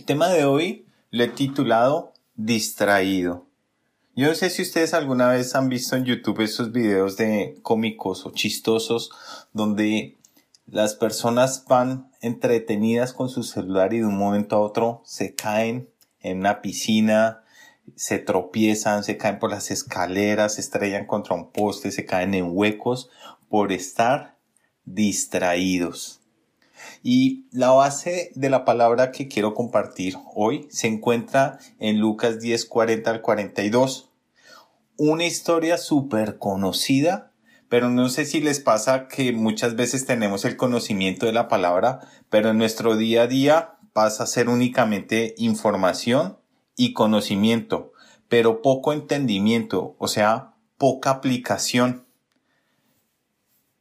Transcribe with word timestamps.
El 0.00 0.06
tema 0.06 0.30
de 0.30 0.46
hoy 0.46 0.86
lo 1.10 1.24
he 1.24 1.28
titulado 1.28 2.14
Distraído. 2.34 3.46
Yo 4.16 4.28
no 4.28 4.34
sé 4.34 4.48
si 4.48 4.62
ustedes 4.62 4.94
alguna 4.94 5.28
vez 5.28 5.54
han 5.54 5.68
visto 5.68 5.94
en 5.94 6.06
YouTube 6.06 6.40
esos 6.40 6.72
videos 6.72 7.18
de 7.18 7.58
cómicos 7.60 8.24
o 8.24 8.30
chistosos 8.30 9.10
donde 9.52 10.16
las 10.64 10.94
personas 10.94 11.66
van 11.68 12.10
entretenidas 12.22 13.12
con 13.12 13.28
su 13.28 13.42
celular 13.42 13.92
y 13.92 13.98
de 13.98 14.06
un 14.06 14.16
momento 14.16 14.56
a 14.56 14.60
otro 14.60 15.02
se 15.04 15.34
caen 15.34 15.90
en 16.20 16.38
una 16.38 16.62
piscina, 16.62 17.44
se 17.94 18.18
tropiezan, 18.18 19.04
se 19.04 19.18
caen 19.18 19.38
por 19.38 19.50
las 19.50 19.70
escaleras, 19.70 20.54
se 20.54 20.62
estrellan 20.62 21.06
contra 21.06 21.34
un 21.34 21.52
poste, 21.52 21.92
se 21.92 22.06
caen 22.06 22.32
en 22.32 22.56
huecos 22.56 23.10
por 23.50 23.70
estar 23.70 24.38
distraídos. 24.86 26.19
Y 27.02 27.46
la 27.50 27.70
base 27.70 28.30
de 28.34 28.50
la 28.50 28.64
palabra 28.64 29.10
que 29.10 29.26
quiero 29.26 29.54
compartir 29.54 30.16
hoy 30.34 30.66
se 30.70 30.86
encuentra 30.86 31.58
en 31.78 31.98
Lucas 31.98 32.40
10, 32.40 32.66
40 32.66 33.10
al 33.10 33.20
42. 33.22 34.10
Una 34.98 35.24
historia 35.24 35.78
súper 35.78 36.36
conocida, 36.36 37.32
pero 37.70 37.88
no 37.88 38.10
sé 38.10 38.26
si 38.26 38.40
les 38.40 38.60
pasa 38.60 39.08
que 39.08 39.32
muchas 39.32 39.76
veces 39.76 40.04
tenemos 40.04 40.44
el 40.44 40.58
conocimiento 40.58 41.24
de 41.24 41.32
la 41.32 41.48
palabra, 41.48 42.00
pero 42.28 42.50
en 42.50 42.58
nuestro 42.58 42.96
día 42.96 43.22
a 43.22 43.26
día 43.26 43.78
pasa 43.94 44.24
a 44.24 44.26
ser 44.26 44.50
únicamente 44.50 45.34
información 45.38 46.38
y 46.76 46.92
conocimiento, 46.92 47.92
pero 48.28 48.60
poco 48.60 48.92
entendimiento, 48.92 49.96
o 49.98 50.06
sea, 50.06 50.54
poca 50.76 51.10
aplicación. 51.10 52.06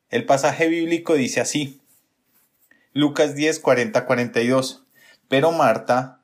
El 0.09 0.25
pasaje 0.25 0.67
bíblico 0.67 1.15
dice 1.15 1.41
así, 1.41 1.78
Lucas 2.99 3.33
10, 3.33 3.61
40, 3.61 4.05
42, 4.05 4.83
pero 5.29 5.53
Marta 5.53 6.21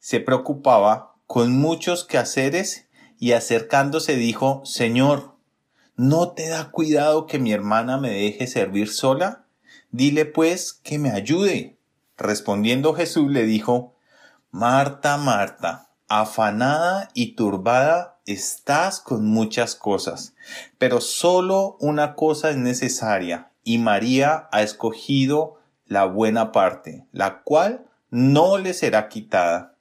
se 0.00 0.18
preocupaba 0.18 1.14
con 1.28 1.56
muchos 1.56 2.04
quehaceres 2.04 2.88
y 3.20 3.30
acercándose 3.30 4.16
dijo, 4.16 4.60
Señor, 4.64 5.36
¿no 5.94 6.32
te 6.32 6.48
da 6.48 6.72
cuidado 6.72 7.26
que 7.26 7.38
mi 7.38 7.52
hermana 7.52 7.96
me 7.96 8.10
deje 8.10 8.48
servir 8.48 8.88
sola? 8.88 9.44
Dile 9.92 10.24
pues 10.24 10.72
que 10.72 10.98
me 10.98 11.12
ayude. 11.12 11.78
Respondiendo 12.16 12.92
Jesús 12.94 13.30
le 13.30 13.44
dijo, 13.44 13.94
Marta, 14.50 15.18
Marta, 15.18 15.90
afanada 16.08 17.08
y 17.14 17.36
turbada 17.36 18.18
estás 18.26 18.98
con 18.98 19.26
muchas 19.26 19.76
cosas, 19.76 20.34
pero 20.78 21.00
solo 21.00 21.76
una 21.78 22.16
cosa 22.16 22.50
es 22.50 22.56
necesaria, 22.56 23.52
y 23.62 23.78
María 23.78 24.48
ha 24.50 24.62
escogido 24.62 25.60
la 25.86 26.04
buena 26.04 26.52
parte, 26.52 27.06
la 27.12 27.42
cual 27.42 27.86
no 28.10 28.58
le 28.58 28.74
será 28.74 29.08
quitada. 29.08 29.76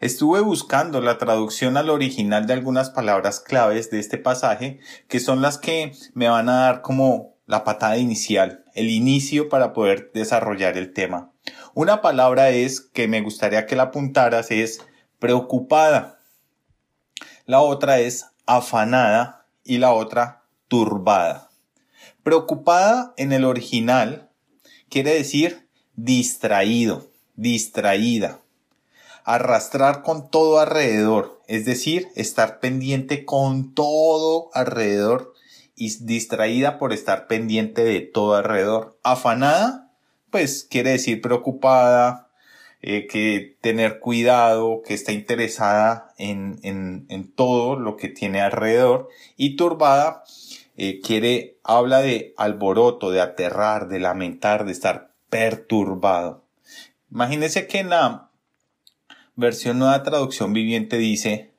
Estuve 0.00 0.40
buscando 0.40 1.00
la 1.00 1.18
traducción 1.18 1.76
al 1.76 1.90
original 1.90 2.46
de 2.46 2.52
algunas 2.52 2.90
palabras 2.90 3.40
claves 3.40 3.90
de 3.90 3.98
este 3.98 4.18
pasaje, 4.18 4.78
que 5.08 5.18
son 5.18 5.42
las 5.42 5.58
que 5.58 5.92
me 6.14 6.28
van 6.28 6.48
a 6.48 6.56
dar 6.60 6.82
como 6.82 7.34
la 7.46 7.64
patada 7.64 7.96
inicial, 7.96 8.64
el 8.74 8.90
inicio 8.90 9.48
para 9.48 9.72
poder 9.72 10.10
desarrollar 10.12 10.76
el 10.76 10.92
tema. 10.92 11.32
Una 11.74 12.00
palabra 12.00 12.50
es 12.50 12.80
que 12.80 13.08
me 13.08 13.20
gustaría 13.20 13.66
que 13.66 13.76
la 13.76 13.84
apuntaras 13.84 14.50
es 14.50 14.80
preocupada. 15.18 16.20
La 17.44 17.60
otra 17.60 17.98
es 17.98 18.26
afanada 18.46 19.46
y 19.64 19.78
la 19.78 19.92
otra 19.92 20.44
turbada. 20.68 21.50
Preocupada 22.22 23.14
en 23.16 23.32
el 23.32 23.44
original 23.44 24.25
quiere 24.88 25.14
decir 25.14 25.66
distraído, 25.94 27.10
distraída. 27.34 28.40
Arrastrar 29.24 30.02
con 30.02 30.30
todo 30.30 30.60
alrededor, 30.60 31.42
es 31.48 31.64
decir, 31.64 32.08
estar 32.14 32.60
pendiente 32.60 33.24
con 33.24 33.74
todo 33.74 34.50
alrededor 34.52 35.34
y 35.74 35.96
distraída 36.04 36.78
por 36.78 36.92
estar 36.92 37.26
pendiente 37.26 37.82
de 37.82 38.00
todo 38.00 38.36
alrededor. 38.36 38.98
Afanada, 39.02 39.92
pues 40.30 40.64
quiere 40.70 40.90
decir 40.90 41.20
preocupada, 41.20 42.26
eh, 42.82 43.08
que 43.08 43.56
tener 43.62 43.98
cuidado, 43.98 44.82
que 44.86 44.94
está 44.94 45.10
interesada 45.10 46.14
en, 46.18 46.60
en, 46.62 47.06
en, 47.08 47.32
todo 47.32 47.74
lo 47.74 47.96
que 47.96 48.08
tiene 48.08 48.40
alrededor 48.40 49.08
y 49.36 49.56
turbada 49.56 50.22
eh, 50.76 51.00
quiere, 51.00 51.58
habla 51.64 52.00
de 52.00 52.34
alboroto, 52.36 53.10
de 53.10 53.20
aterrar, 53.20 53.88
de 53.88 53.98
lamentar, 54.00 54.64
de 54.64 54.72
estar 54.72 55.14
perturbado. 55.30 56.44
Imagínense 57.10 57.66
que 57.66 57.78
en 57.78 57.90
la 57.90 58.30
versión 59.34 59.78
nueva 59.78 60.02
traducción 60.02 60.52
viviente 60.52 60.98
dice, 60.98 61.54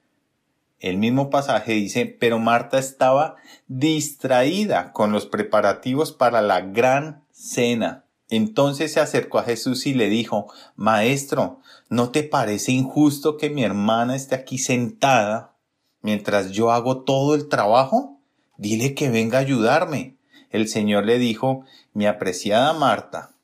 el 0.80 0.98
mismo 0.98 1.30
pasaje 1.30 1.74
dice, 1.74 2.06
pero 2.06 2.38
Marta 2.38 2.78
estaba 2.78 3.36
distraída 3.68 4.94
con 4.94 5.12
los 5.12 5.26
preparativos 5.26 6.12
para 6.12 6.42
la 6.42 6.62
gran 6.62 7.24
cena. 7.32 8.06
Entonces 8.30 8.94
se 8.94 9.00
acercó 9.00 9.40
a 9.40 9.44
Jesús 9.44 9.88
y 9.88 9.94
le 9.94 10.10
dijo, 10.10 10.52
Maestro, 10.76 11.62
¿no 11.90 12.10
te 12.10 12.24
parece 12.24 12.74
injusto 12.74 13.38
que 13.38 13.50
mi 13.50 13.64
hermana 13.64 14.16
esté 14.16 14.36
aquí 14.36 14.58
sentada 14.58 15.56
mientras 16.02 16.52
yo 16.52 16.72
hago 16.72 17.04
todo 17.04 17.36
el 17.36 17.48
trabajo? 17.48 18.17
Dile 18.58 18.96
que 18.96 19.10
venga 19.10 19.38
a 19.38 19.42
ayudarme. 19.42 20.18
El 20.50 20.68
Señor 20.68 21.06
le 21.06 21.20
dijo, 21.20 21.66
mi 21.94 22.06
apreciada 22.06 22.74
Marta, 22.74 23.36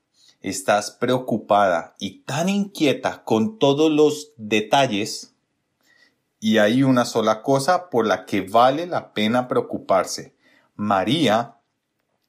estás 0.42 0.92
preocupada 0.92 1.96
y 2.00 2.20
tan 2.20 2.50
inquieta 2.50 3.24
con 3.24 3.60
todos 3.60 3.92
los 3.92 4.32
detalles, 4.38 5.34
y 6.40 6.58
hay 6.58 6.84
una 6.84 7.06
sola 7.06 7.42
cosa 7.42 7.90
por 7.90 8.06
la 8.06 8.26
que 8.26 8.42
vale 8.42 8.86
la 8.86 9.14
pena 9.14 9.48
preocuparse. 9.48 10.36
María 10.76 11.56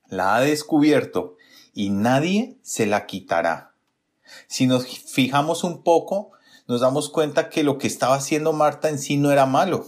la 0.07 0.37
ha 0.37 0.41
descubierto 0.41 1.37
y 1.73 1.91
nadie 1.91 2.57
se 2.63 2.87
la 2.87 3.07
quitará. 3.07 3.75
Si 4.47 4.69
nos 4.69 4.87
fijamos 4.87 5.65
un 5.65 5.83
poco, 5.83 6.31
nos 6.69 6.81
damos 6.81 7.11
cuenta 7.11 7.49
que 7.49 7.65
lo 7.65 7.79
que 7.79 7.89
estaba 7.89 8.15
haciendo 8.15 8.53
Marta 8.53 8.89
en 8.89 8.99
sí 8.99 9.17
no 9.17 9.33
era 9.33 9.47
malo. 9.47 9.87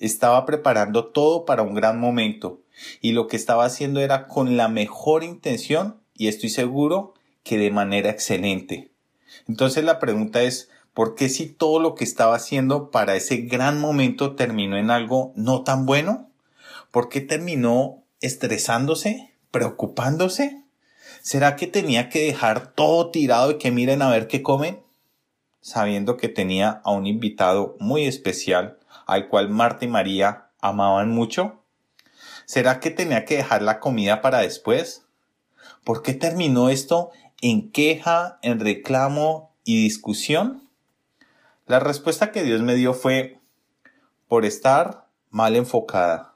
Estaba 0.00 0.46
preparando 0.46 1.08
todo 1.08 1.44
para 1.44 1.62
un 1.62 1.74
gran 1.74 2.00
momento 2.00 2.62
y 3.02 3.12
lo 3.12 3.28
que 3.28 3.36
estaba 3.36 3.66
haciendo 3.66 4.00
era 4.00 4.26
con 4.28 4.56
la 4.56 4.68
mejor 4.68 5.22
intención 5.22 6.00
y 6.14 6.28
estoy 6.28 6.48
seguro 6.48 7.12
que 7.42 7.58
de 7.58 7.70
manera 7.70 8.08
excelente. 8.08 8.90
Entonces 9.46 9.84
la 9.84 9.98
pregunta 9.98 10.42
es, 10.42 10.70
¿por 10.94 11.14
qué 11.14 11.28
si 11.28 11.46
todo 11.46 11.80
lo 11.80 11.94
que 11.94 12.04
estaba 12.04 12.34
haciendo 12.34 12.90
para 12.90 13.14
ese 13.14 13.38
gran 13.42 13.78
momento 13.78 14.34
terminó 14.34 14.78
en 14.78 14.90
algo 14.90 15.32
no 15.36 15.64
tan 15.64 15.84
bueno? 15.84 16.30
¿Por 16.90 17.10
qué 17.10 17.20
terminó 17.20 18.02
estresándose, 18.22 19.34
preocupándose? 19.50 20.64
¿Será 21.20 21.56
que 21.56 21.66
tenía 21.66 22.08
que 22.08 22.24
dejar 22.24 22.72
todo 22.72 23.10
tirado 23.10 23.50
y 23.50 23.58
que 23.58 23.70
miren 23.70 24.00
a 24.00 24.10
ver 24.10 24.28
qué 24.28 24.42
comen? 24.42 24.80
Sabiendo 25.60 26.16
que 26.16 26.28
tenía 26.28 26.80
a 26.84 26.90
un 26.92 27.06
invitado 27.06 27.76
muy 27.78 28.06
especial 28.06 28.79
al 29.10 29.28
cual 29.28 29.48
Marta 29.48 29.84
y 29.84 29.88
María 29.88 30.50
amaban 30.60 31.10
mucho. 31.10 31.64
¿Será 32.46 32.78
que 32.78 32.90
tenía 32.90 33.24
que 33.24 33.36
dejar 33.36 33.62
la 33.62 33.80
comida 33.80 34.22
para 34.22 34.38
después? 34.38 35.04
¿Por 35.84 36.02
qué 36.02 36.14
terminó 36.14 36.68
esto 36.68 37.10
en 37.42 37.70
queja, 37.72 38.38
en 38.42 38.60
reclamo 38.60 39.52
y 39.64 39.82
discusión? 39.82 40.68
La 41.66 41.80
respuesta 41.80 42.30
que 42.30 42.44
Dios 42.44 42.62
me 42.62 42.74
dio 42.74 42.94
fue 42.94 43.40
por 44.28 44.44
estar 44.44 45.08
mal 45.30 45.56
enfocada. 45.56 46.34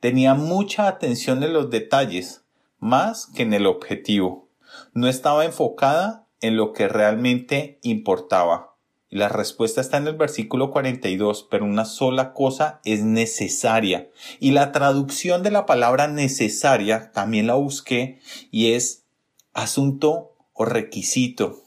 Tenía 0.00 0.34
mucha 0.34 0.88
atención 0.88 1.42
en 1.42 1.52
los 1.52 1.68
detalles, 1.70 2.44
más 2.78 3.26
que 3.26 3.42
en 3.42 3.52
el 3.52 3.66
objetivo. 3.66 4.48
No 4.94 5.08
estaba 5.08 5.44
enfocada 5.44 6.26
en 6.40 6.56
lo 6.56 6.72
que 6.72 6.88
realmente 6.88 7.78
importaba. 7.82 8.73
La 9.14 9.28
respuesta 9.28 9.80
está 9.80 9.98
en 9.98 10.08
el 10.08 10.16
versículo 10.16 10.72
42, 10.72 11.46
pero 11.48 11.64
una 11.64 11.84
sola 11.84 12.32
cosa 12.32 12.80
es 12.84 13.04
necesaria. 13.04 14.10
Y 14.40 14.50
la 14.50 14.72
traducción 14.72 15.44
de 15.44 15.52
la 15.52 15.66
palabra 15.66 16.08
necesaria 16.08 17.12
también 17.12 17.46
la 17.46 17.54
busqué 17.54 18.18
y 18.50 18.72
es 18.72 19.04
asunto 19.52 20.34
o 20.52 20.64
requisito. 20.64 21.62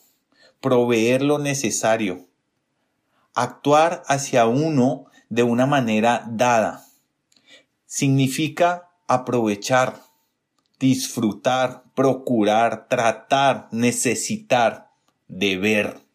Proveer 0.60 1.22
lo 1.22 1.40
necesario. 1.40 2.26
Actuar 3.34 4.04
hacia 4.08 4.46
uno 4.46 5.06
de 5.30 5.44
una 5.44 5.66
manera 5.66 6.26
dada. 6.30 6.86
Significa 7.86 8.90
aprovechar, 9.08 10.02
disfrutar, 10.82 11.86
procurar, 11.96 12.90
tratar, 12.90 13.70
necesitar, 13.72 14.92
deber. 15.30 16.07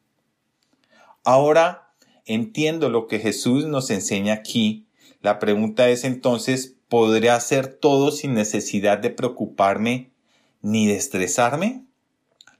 Ahora 1.25 1.93
entiendo 2.25 2.89
lo 2.89 3.07
que 3.07 3.19
Jesús 3.19 3.67
nos 3.67 3.91
enseña 3.91 4.35
aquí. 4.35 4.87
La 5.21 5.39
pregunta 5.39 5.89
es 5.89 6.05
entonces, 6.05 6.75
¿podré 6.89 7.31
hacer 7.31 7.69
todo 7.69 8.11
sin 8.11 8.35
necesidad 8.35 8.99
de 8.99 9.11
preocuparme 9.11 10.11
ni 10.63 10.87
de 10.87 10.97
estresarme? 10.97 11.85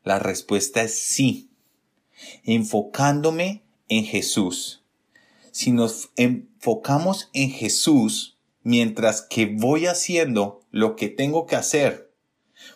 La 0.05 0.19
respuesta 0.19 0.83
es 0.83 0.99
sí. 0.99 1.49
enfocándome 2.45 3.63
en 3.89 4.05
Jesús. 4.05 4.85
Si 5.51 5.73
nos 5.73 6.11
enfocamos 6.17 7.31
en 7.33 7.51
Jesús, 7.51 8.39
mientras 8.63 9.23
que 9.23 9.47
voy 9.47 9.87
haciendo 9.87 10.61
lo 10.71 10.95
que 10.95 11.09
tengo 11.09 11.47
que 11.47 11.57
hacer, 11.57 12.12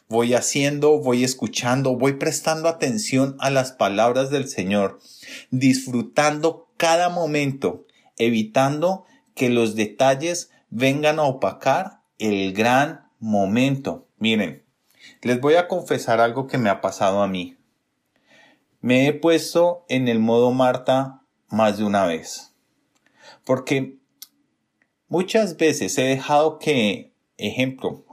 voy 0.08 0.34
haciendo, 0.34 0.98
voy 1.00 1.24
escuchando, 1.24 1.96
voy 1.96 2.14
prestando 2.14 2.68
atención 2.68 3.36
a 3.40 3.50
las 3.50 3.72
palabras 3.72 4.30
del 4.30 4.48
Señor, 4.48 5.00
disfrutando 5.50 6.68
cada 6.76 7.08
momento, 7.08 7.86
evitando 8.16 9.04
que 9.34 9.50
los 9.50 9.74
detalles 9.74 10.50
vengan 10.70 11.18
a 11.18 11.24
opacar 11.24 12.00
el 12.18 12.52
gran 12.52 13.08
momento. 13.18 14.08
Miren, 14.18 14.64
les 15.22 15.40
voy 15.40 15.54
a 15.54 15.68
confesar 15.68 16.20
algo 16.20 16.46
que 16.46 16.58
me 16.58 16.70
ha 16.70 16.80
pasado 16.80 17.22
a 17.22 17.28
mí. 17.28 17.56
Me 18.80 19.08
he 19.08 19.12
puesto 19.12 19.84
en 19.88 20.08
el 20.08 20.18
modo 20.20 20.52
Marta 20.52 21.22
más 21.48 21.78
de 21.78 21.84
una 21.84 22.06
vez. 22.06 22.54
Porque 23.44 23.98
muchas 25.08 25.56
veces 25.56 25.98
he 25.98 26.04
dejado 26.04 26.58
que, 26.58 27.12
ejemplo, 27.36 28.05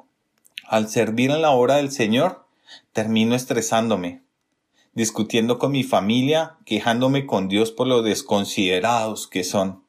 al 0.73 0.89
servir 0.89 1.29
en 1.29 1.43
la 1.43 1.51
obra 1.51 1.75
del 1.75 1.91
Señor, 1.91 2.47
termino 2.93 3.35
estresándome, 3.35 4.23
discutiendo 4.93 5.59
con 5.59 5.71
mi 5.71 5.83
familia, 5.83 6.57
quejándome 6.65 7.27
con 7.27 7.47
Dios 7.47 7.71
por 7.71 7.85
lo 7.85 8.01
desconsiderados 8.01 9.27
que 9.27 9.43
son. 9.43 9.83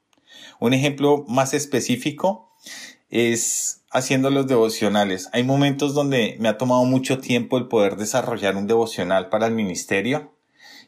Un 0.60 0.74
ejemplo 0.74 1.24
más 1.26 1.54
específico 1.54 2.50
es 3.08 3.80
haciendo 3.92 4.28
los 4.28 4.46
devocionales. 4.46 5.30
Hay 5.32 5.42
momentos 5.42 5.94
donde 5.94 6.36
me 6.38 6.50
ha 6.50 6.58
tomado 6.58 6.84
mucho 6.84 7.18
tiempo 7.18 7.56
el 7.56 7.66
poder 7.68 7.96
desarrollar 7.96 8.54
un 8.54 8.66
devocional 8.66 9.30
para 9.30 9.46
el 9.46 9.54
ministerio 9.54 10.34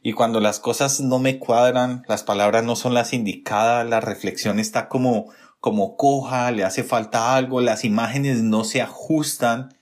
y 0.03 0.13
cuando 0.13 0.41
las 0.41 0.61
cosas 0.61 1.01
no 1.01 1.19
me 1.21 1.39
cuadran, 1.39 2.05
las 2.07 2.23
palabras 2.23 2.65
no 2.65 2.77
son 2.77 2.93
las 2.93 3.15
indicadas, 3.15 3.89
la 3.89 4.01
reflexión 4.01 4.59
está 4.59 4.91
como 4.91 5.31
como 5.59 5.97
coja, 5.97 6.51
le 6.53 6.65
hace 6.65 6.85
falta 6.85 7.35
algo, 7.35 7.61
las 7.61 7.85
imágenes 7.85 8.43
no 8.43 8.63
se 8.63 8.83
ajustan, 8.83 9.76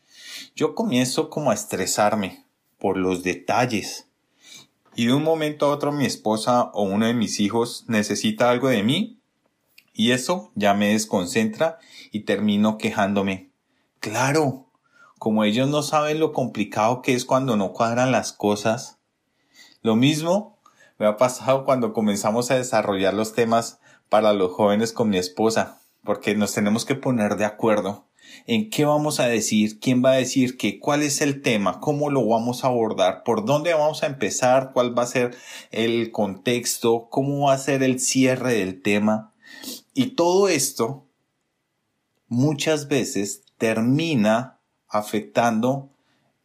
yo 0.54 0.76
comienzo 0.76 1.30
como 1.30 1.50
a 1.50 1.54
estresarme 1.54 2.44
por 2.78 2.96
los 2.96 3.22
detalles. 3.24 4.08
Y 4.94 5.06
de 5.06 5.12
un 5.12 5.24
momento 5.24 5.66
a 5.66 5.70
otro 5.70 5.90
mi 5.90 6.06
esposa 6.06 6.70
o 6.74 6.82
uno 6.82 7.06
de 7.06 7.14
mis 7.14 7.40
hijos 7.40 7.84
necesita 7.88 8.50
algo 8.50 8.68
de 8.68 8.84
mí 8.84 9.18
y 9.92 10.12
eso 10.12 10.52
ya 10.54 10.74
me 10.74 10.92
desconcentra 10.92 11.78
y 12.12 12.20
termino 12.20 12.78
quejándome. 12.78 13.50
Claro, 13.98 14.66
como 15.18 15.42
ellos 15.42 15.68
no 15.68 15.82
saben 15.82 16.20
lo 16.20 16.32
complicado 16.32 17.02
que 17.02 17.14
es 17.14 17.24
cuando 17.24 17.56
no 17.56 17.72
cuadran 17.72 18.12
las 18.12 18.32
cosas. 18.32 18.98
Lo 19.82 19.96
mismo 19.96 20.58
me 20.98 21.06
ha 21.06 21.16
pasado 21.16 21.64
cuando 21.64 21.92
comenzamos 21.92 22.52
a 22.52 22.56
desarrollar 22.56 23.14
los 23.14 23.32
temas 23.32 23.80
para 24.08 24.32
los 24.32 24.52
jóvenes 24.52 24.92
con 24.92 25.08
mi 25.08 25.18
esposa, 25.18 25.80
porque 26.04 26.36
nos 26.36 26.52
tenemos 26.52 26.84
que 26.84 26.94
poner 26.94 27.36
de 27.36 27.44
acuerdo 27.44 28.06
en 28.46 28.70
qué 28.70 28.84
vamos 28.84 29.20
a 29.20 29.26
decir, 29.26 29.81
quién 29.81 30.04
va 30.04 30.12
a 30.12 30.16
decir 30.16 30.56
qué, 30.56 30.78
cuál 30.78 31.02
es 31.02 31.20
el 31.20 31.42
tema, 31.42 31.81
cómo 31.81 32.10
lo 32.10 32.26
vamos 32.26 32.64
a 32.64 32.69
abordar, 32.69 33.22
por 33.25 33.44
dónde 33.44 33.75
vamos 33.75 34.02
a 34.02 34.06
empezar, 34.06 34.72
cuál 34.72 34.96
va 34.96 35.02
a 35.02 35.06
ser 35.06 35.36
el 35.70 36.10
contexto, 36.10 37.08
cómo 37.10 37.46
va 37.46 37.54
a 37.54 37.58
ser 37.58 37.82
el 37.82 38.00
cierre 38.00 38.54
del 38.54 38.82
tema. 38.82 39.32
Y 39.94 40.08
todo 40.08 40.48
esto 40.48 41.06
muchas 42.28 42.88
veces 42.88 43.44
termina 43.58 44.60
afectando 44.88 45.90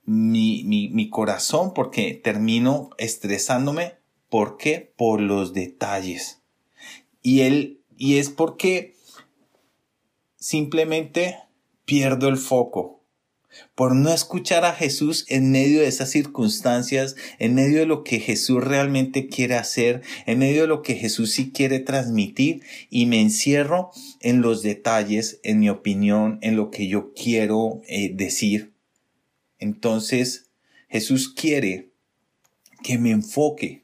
mi, 0.06 0.64
mi, 0.64 1.10
corazón 1.10 1.74
porque 1.74 2.20
termino 2.24 2.90
estresándome. 2.98 3.98
¿Por 4.30 4.58
qué? 4.58 4.94
Por 4.96 5.22
los 5.22 5.54
detalles. 5.54 6.42
Y 7.22 7.42
y 7.98 8.18
es 8.18 8.30
porque 8.30 8.96
simplemente 10.38 11.38
pierdo 11.90 12.30
el 12.30 12.38
foco 12.38 13.04
por 13.74 13.96
no 13.96 14.14
escuchar 14.14 14.64
a 14.64 14.74
Jesús 14.74 15.26
en 15.28 15.50
medio 15.50 15.82
de 15.82 15.88
esas 15.88 16.12
circunstancias, 16.12 17.16
en 17.40 17.56
medio 17.56 17.80
de 17.80 17.88
lo 17.88 18.04
que 18.04 18.20
Jesús 18.20 18.64
realmente 18.64 19.28
quiere 19.28 19.56
hacer, 19.56 20.04
en 20.28 20.38
medio 20.38 20.62
de 20.62 20.68
lo 20.68 20.84
que 20.84 20.94
Jesús 20.94 21.32
sí 21.32 21.52
quiere 21.52 21.80
transmitir 21.80 22.62
y 22.92 23.08
me 23.08 23.20
encierro 23.20 23.90
en 24.22 24.42
los 24.42 24.62
detalles, 24.62 25.40
en 25.42 25.62
mi 25.62 25.70
opinión, 25.72 26.38
en 26.44 26.58
lo 26.58 26.70
que 26.70 26.88
yo 26.88 27.12
quiero 27.16 27.82
eh, 27.88 28.12
decir. 28.14 28.72
Entonces, 29.58 30.52
Jesús 30.88 31.34
quiere 31.34 31.90
que 32.84 33.00
me 33.00 33.10
enfoque 33.10 33.84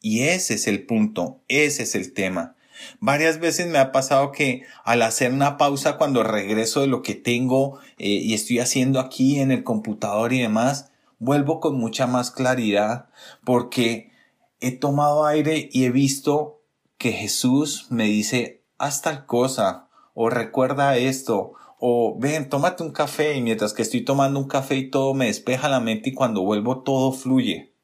y 0.00 0.20
ese 0.20 0.54
es 0.54 0.68
el 0.68 0.86
punto, 0.86 1.42
ese 1.48 1.82
es 1.82 1.96
el 1.96 2.12
tema. 2.12 2.53
Varias 3.00 3.38
veces 3.38 3.66
me 3.66 3.78
ha 3.78 3.92
pasado 3.92 4.32
que 4.32 4.62
al 4.84 5.02
hacer 5.02 5.32
una 5.32 5.56
pausa 5.56 5.96
cuando 5.96 6.22
regreso 6.22 6.80
de 6.80 6.86
lo 6.86 7.02
que 7.02 7.14
tengo 7.14 7.78
eh, 7.98 8.08
y 8.08 8.34
estoy 8.34 8.58
haciendo 8.58 9.00
aquí 9.00 9.40
en 9.40 9.50
el 9.50 9.64
computador 9.64 10.32
y 10.32 10.40
demás, 10.40 10.90
vuelvo 11.18 11.60
con 11.60 11.78
mucha 11.78 12.06
más 12.06 12.30
claridad 12.30 13.08
porque 13.44 14.12
he 14.60 14.72
tomado 14.72 15.26
aire 15.26 15.68
y 15.72 15.84
he 15.84 15.90
visto 15.90 16.62
que 16.98 17.12
Jesús 17.12 17.86
me 17.90 18.04
dice, 18.04 18.62
haz 18.78 19.02
tal 19.02 19.26
cosa 19.26 19.88
o 20.14 20.30
recuerda 20.30 20.96
esto 20.96 21.52
o 21.78 22.16
ven, 22.18 22.48
tómate 22.48 22.82
un 22.82 22.92
café 22.92 23.36
y 23.36 23.42
mientras 23.42 23.74
que 23.74 23.82
estoy 23.82 24.02
tomando 24.02 24.38
un 24.40 24.48
café 24.48 24.76
y 24.76 24.90
todo 24.90 25.12
me 25.12 25.26
despeja 25.26 25.68
la 25.68 25.80
mente 25.80 26.10
y 26.10 26.14
cuando 26.14 26.42
vuelvo 26.42 26.82
todo 26.82 27.12
fluye. 27.12 27.74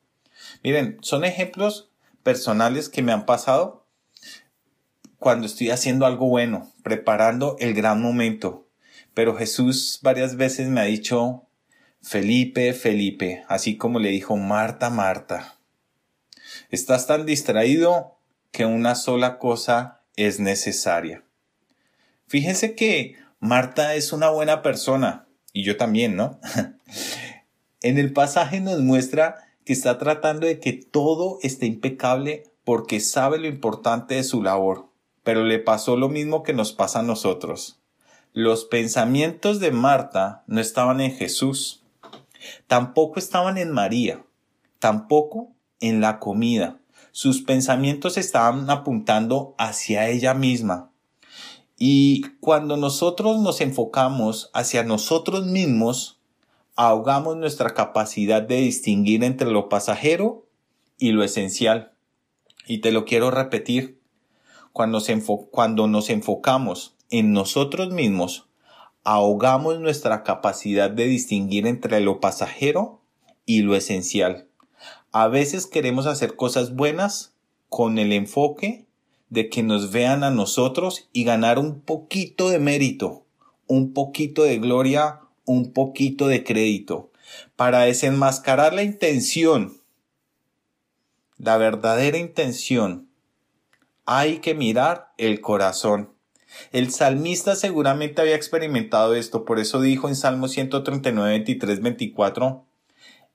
Miren, 0.62 0.98
son 1.02 1.24
ejemplos 1.24 1.90
personales 2.22 2.88
que 2.88 3.02
me 3.02 3.12
han 3.12 3.26
pasado 3.26 3.79
cuando 5.20 5.46
estoy 5.46 5.68
haciendo 5.68 6.06
algo 6.06 6.26
bueno, 6.28 6.72
preparando 6.82 7.56
el 7.60 7.74
gran 7.74 8.00
momento. 8.00 8.66
Pero 9.12 9.36
Jesús 9.36 10.00
varias 10.02 10.36
veces 10.36 10.68
me 10.68 10.80
ha 10.80 10.84
dicho, 10.84 11.46
Felipe, 12.00 12.72
Felipe, 12.72 13.44
así 13.46 13.76
como 13.76 13.98
le 13.98 14.08
dijo 14.08 14.36
Marta, 14.38 14.88
Marta. 14.88 15.58
Estás 16.70 17.06
tan 17.06 17.26
distraído 17.26 18.16
que 18.50 18.64
una 18.64 18.94
sola 18.94 19.38
cosa 19.38 20.00
es 20.16 20.40
necesaria. 20.40 21.22
Fíjense 22.26 22.74
que 22.74 23.16
Marta 23.40 23.94
es 23.94 24.14
una 24.14 24.30
buena 24.30 24.62
persona, 24.62 25.28
y 25.52 25.64
yo 25.64 25.76
también, 25.76 26.16
¿no? 26.16 26.40
en 27.82 27.98
el 27.98 28.14
pasaje 28.14 28.60
nos 28.60 28.80
muestra 28.80 29.36
que 29.66 29.74
está 29.74 29.98
tratando 29.98 30.46
de 30.46 30.60
que 30.60 30.72
todo 30.72 31.38
esté 31.42 31.66
impecable 31.66 32.44
porque 32.64 33.00
sabe 33.00 33.38
lo 33.38 33.48
importante 33.48 34.14
de 34.14 34.24
su 34.24 34.42
labor 34.42 34.89
pero 35.22 35.44
le 35.44 35.58
pasó 35.58 35.96
lo 35.96 36.08
mismo 36.08 36.42
que 36.42 36.52
nos 36.52 36.72
pasa 36.72 37.00
a 37.00 37.04
nosotros. 37.04 37.78
Los 38.32 38.64
pensamientos 38.64 39.60
de 39.60 39.72
Marta 39.72 40.44
no 40.46 40.60
estaban 40.60 41.00
en 41.00 41.12
Jesús, 41.12 41.82
tampoco 42.66 43.18
estaban 43.18 43.58
en 43.58 43.72
María, 43.72 44.24
tampoco 44.78 45.52
en 45.80 46.00
la 46.00 46.18
comida. 46.18 46.78
Sus 47.12 47.42
pensamientos 47.42 48.16
estaban 48.16 48.70
apuntando 48.70 49.54
hacia 49.58 50.08
ella 50.08 50.34
misma. 50.34 50.90
Y 51.76 52.22
cuando 52.40 52.76
nosotros 52.76 53.40
nos 53.40 53.60
enfocamos 53.60 54.50
hacia 54.52 54.84
nosotros 54.84 55.46
mismos, 55.46 56.20
ahogamos 56.76 57.36
nuestra 57.36 57.70
capacidad 57.70 58.42
de 58.42 58.56
distinguir 58.56 59.24
entre 59.24 59.50
lo 59.50 59.68
pasajero 59.68 60.46
y 60.98 61.12
lo 61.12 61.24
esencial. 61.24 61.92
Y 62.66 62.78
te 62.78 62.92
lo 62.92 63.04
quiero 63.04 63.30
repetir. 63.30 63.99
Cuando, 64.72 65.02
cuando 65.50 65.86
nos 65.88 66.10
enfocamos 66.10 66.94
en 67.10 67.32
nosotros 67.32 67.92
mismos, 67.92 68.46
ahogamos 69.04 69.80
nuestra 69.80 70.22
capacidad 70.22 70.90
de 70.90 71.06
distinguir 71.06 71.66
entre 71.66 72.00
lo 72.00 72.20
pasajero 72.20 73.00
y 73.46 73.62
lo 73.62 73.74
esencial. 73.74 74.46
A 75.12 75.28
veces 75.28 75.66
queremos 75.66 76.06
hacer 76.06 76.36
cosas 76.36 76.76
buenas 76.76 77.34
con 77.68 77.98
el 77.98 78.12
enfoque 78.12 78.86
de 79.28 79.48
que 79.48 79.62
nos 79.62 79.90
vean 79.90 80.22
a 80.22 80.30
nosotros 80.30 81.08
y 81.12 81.24
ganar 81.24 81.58
un 81.58 81.80
poquito 81.80 82.48
de 82.48 82.58
mérito, 82.58 83.24
un 83.66 83.92
poquito 83.92 84.44
de 84.44 84.58
gloria, 84.58 85.20
un 85.44 85.72
poquito 85.72 86.28
de 86.28 86.44
crédito, 86.44 87.10
para 87.56 87.80
desenmascarar 87.80 88.72
la 88.72 88.82
intención, 88.82 89.80
la 91.38 91.56
verdadera 91.56 92.18
intención 92.18 93.09
hay 94.12 94.38
que 94.38 94.56
mirar 94.56 95.12
el 95.18 95.40
corazón. 95.40 96.10
El 96.72 96.90
salmista 96.90 97.54
seguramente 97.54 98.20
había 98.20 98.34
experimentado 98.34 99.14
esto, 99.14 99.44
por 99.44 99.60
eso 99.60 99.80
dijo 99.80 100.08
en 100.08 100.16
Salmo 100.16 100.48
139, 100.48 101.30
23, 101.30 101.80
24, 101.80 102.64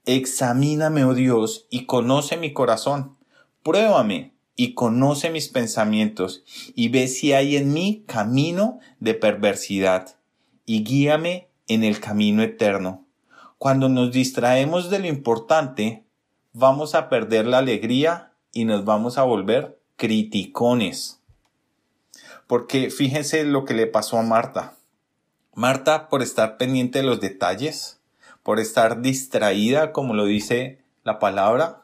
Examíname, 0.03 1.05
oh 1.05 1.13
Dios, 1.13 1.65
y 1.69 1.85
conoce 1.85 2.35
mi 2.35 2.51
corazón. 2.51 3.15
Pruébame 3.63 4.33
y 4.57 4.73
conoce 4.73 5.29
mis 5.29 5.47
pensamientos, 5.47 6.43
y 6.75 6.89
ve 6.89 7.07
si 7.07 7.31
hay 7.31 7.55
en 7.55 7.71
mí 7.71 8.03
camino 8.05 8.79
de 8.99 9.13
perversidad, 9.13 10.17
y 10.65 10.83
guíame 10.83 11.47
en 11.69 11.85
el 11.85 12.01
camino 12.01 12.43
eterno. 12.43 13.05
Cuando 13.59 13.87
nos 13.87 14.11
distraemos 14.11 14.89
de 14.89 14.99
lo 14.99 15.07
importante, 15.07 16.03
vamos 16.51 16.95
a 16.95 17.07
perder 17.07 17.47
la 17.47 17.59
alegría 17.59 18.33
y 18.51 18.65
nos 18.65 18.83
vamos 18.83 19.17
a 19.17 19.23
volver 19.23 19.74
criticones. 19.95 21.19
Porque 22.47 22.89
fíjense 22.89 23.43
lo 23.43 23.65
que 23.65 23.73
le 23.73 23.87
pasó 23.87 24.17
a 24.17 24.23
Marta. 24.23 24.75
Marta, 25.53 26.09
por 26.09 26.21
estar 26.21 26.57
pendiente 26.57 26.99
de 26.99 27.05
los 27.05 27.21
detalles, 27.21 27.99
por 28.43 28.59
estar 28.59 29.01
distraída, 29.01 29.91
como 29.91 30.13
lo 30.13 30.25
dice 30.25 30.81
la 31.03 31.17
palabra, 31.17 31.83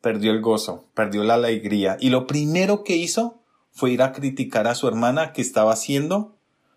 perdió 0.00 0.30
el 0.30 0.40
gozo, 0.40 0.84
perdió 0.94 1.24
la 1.24 1.34
alegría. 1.34 1.96
Y 2.00 2.10
lo 2.10 2.26
primero 2.26 2.84
que 2.84 2.96
hizo 2.96 3.42
fue 3.72 3.90
ir 3.90 4.02
a 4.02 4.12
criticar 4.12 4.68
a 4.68 4.74
su 4.74 4.88
hermana 4.88 5.32
que 5.32 5.42
estaba 5.42 5.72
haciendo 5.72 6.36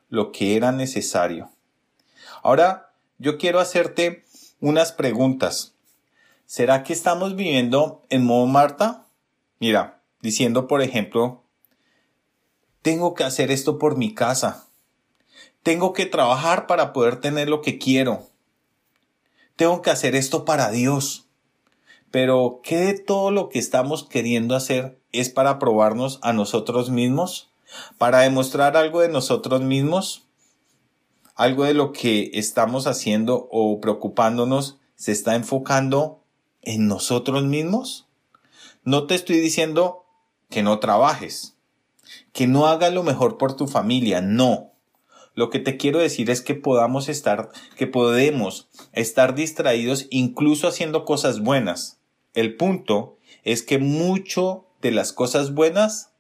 lo 0.09 0.31
que 0.31 0.57
era 0.57 0.71
necesario. 0.71 1.51
Ahora, 2.41 2.91
yo 3.19 3.37
quiero 3.37 3.59
hacerte 3.59 4.25
unas 4.59 4.91
preguntas. 4.91 5.75
¿Será 6.45 6.83
que 6.83 6.93
estamos 6.93 7.35
viviendo 7.35 8.03
en 8.09 8.25
modo 8.25 8.47
Marta? 8.47 9.05
Mira, 9.59 9.98
diciendo, 10.21 10.67
por 10.67 10.81
ejemplo, 10.81 11.43
tengo 12.81 13.13
que 13.13 13.23
hacer 13.23 13.51
esto 13.51 13.77
por 13.77 13.97
mi 13.97 14.13
casa. 14.13 14.67
Tengo 15.63 15.93
que 15.93 16.05
trabajar 16.05 16.67
para 16.67 16.93
poder 16.93 17.19
tener 17.19 17.49
lo 17.49 17.61
que 17.61 17.77
quiero. 17.77 18.27
Tengo 19.55 19.81
que 19.81 19.89
hacer 19.89 20.15
esto 20.15 20.45
para 20.45 20.71
Dios. 20.71 21.25
Pero, 22.11 22.61
¿qué 22.63 22.77
de 22.77 22.93
todo 22.97 23.31
lo 23.31 23.49
que 23.49 23.59
estamos 23.59 24.03
queriendo 24.03 24.55
hacer 24.55 24.99
es 25.11 25.29
para 25.29 25.59
probarnos 25.59 26.19
a 26.23 26.33
nosotros 26.33 26.89
mismos? 26.89 27.49
¿Para 27.97 28.19
demostrar 28.19 28.77
algo 28.77 29.01
de 29.01 29.09
nosotros 29.09 29.61
mismos? 29.61 30.23
¿Algo 31.35 31.65
de 31.65 31.73
lo 31.73 31.91
que 31.91 32.31
estamos 32.33 32.88
haciendo 32.88 33.47
o 33.51 33.79
preocupándonos 33.79 34.77
se 34.95 35.11
está 35.11 35.35
enfocando 35.35 36.23
en 36.61 36.88
nosotros 36.88 37.43
mismos? 37.43 38.07
No 38.83 39.05
te 39.05 39.15
estoy 39.15 39.39
diciendo 39.39 40.05
que 40.49 40.63
no 40.63 40.79
trabajes, 40.79 41.55
que 42.33 42.47
no 42.47 42.67
hagas 42.67 42.93
lo 42.93 43.03
mejor 43.03 43.37
por 43.37 43.55
tu 43.55 43.67
familia, 43.67 44.21
no. 44.21 44.73
Lo 45.35 45.49
que 45.49 45.59
te 45.59 45.77
quiero 45.77 45.99
decir 45.99 46.29
es 46.29 46.41
que 46.41 46.55
podamos 46.55 47.07
estar, 47.07 47.49
que 47.77 47.87
podemos 47.87 48.67
estar 48.91 49.35
distraídos 49.35 50.07
incluso 50.09 50.67
haciendo 50.67 51.05
cosas 51.05 51.39
buenas. 51.39 51.99
El 52.33 52.55
punto 52.57 53.17
es 53.43 53.63
que 53.63 53.77
mucho 53.77 54.65
de 54.81 54.91
las 54.91 55.13
cosas 55.13 55.53
buenas 55.53 56.11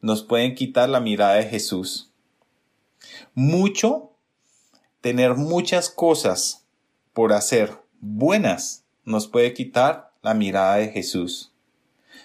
nos 0.00 0.22
pueden 0.22 0.54
quitar 0.54 0.88
la 0.88 1.00
mirada 1.00 1.34
de 1.34 1.44
Jesús. 1.44 2.10
Mucho, 3.34 4.12
tener 5.00 5.34
muchas 5.34 5.90
cosas 5.90 6.66
por 7.12 7.32
hacer 7.32 7.78
buenas 8.00 8.84
nos 9.04 9.28
puede 9.28 9.52
quitar 9.54 10.12
la 10.22 10.34
mirada 10.34 10.76
de 10.76 10.88
Jesús. 10.88 11.49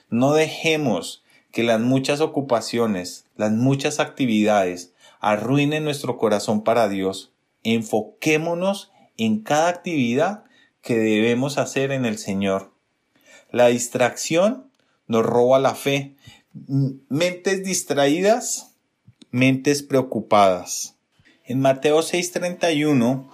No 0.10 0.34
dejemos 0.34 1.24
que 1.52 1.64
las 1.64 1.80
muchas 1.80 2.22
ocupaciones, 2.22 3.26
las 3.36 3.52
muchas 3.52 4.00
actividades 4.00 4.94
arruinen 5.20 5.84
nuestro 5.84 6.18
corazón 6.18 6.64
para 6.64 6.90
Dios. 6.90 7.32
Enfoquémonos 7.64 8.92
en 9.18 9.40
cada 9.40 9.70
actividad 9.70 10.44
que 10.82 10.98
debemos 10.98 11.58
hacer 11.58 11.92
en 11.92 12.06
el 12.06 12.18
Señor. 12.18 12.74
La 13.52 13.68
distracción 13.68 14.70
nos 15.08 15.26
roba 15.26 15.60
la 15.60 15.76
fe. 15.76 16.16
Mentes 16.54 17.64
distraídas, 17.64 18.76
mentes 19.32 19.82
preocupadas. 19.82 20.96
En 21.46 21.60
Mateo 21.60 22.00
6:31 22.02 23.30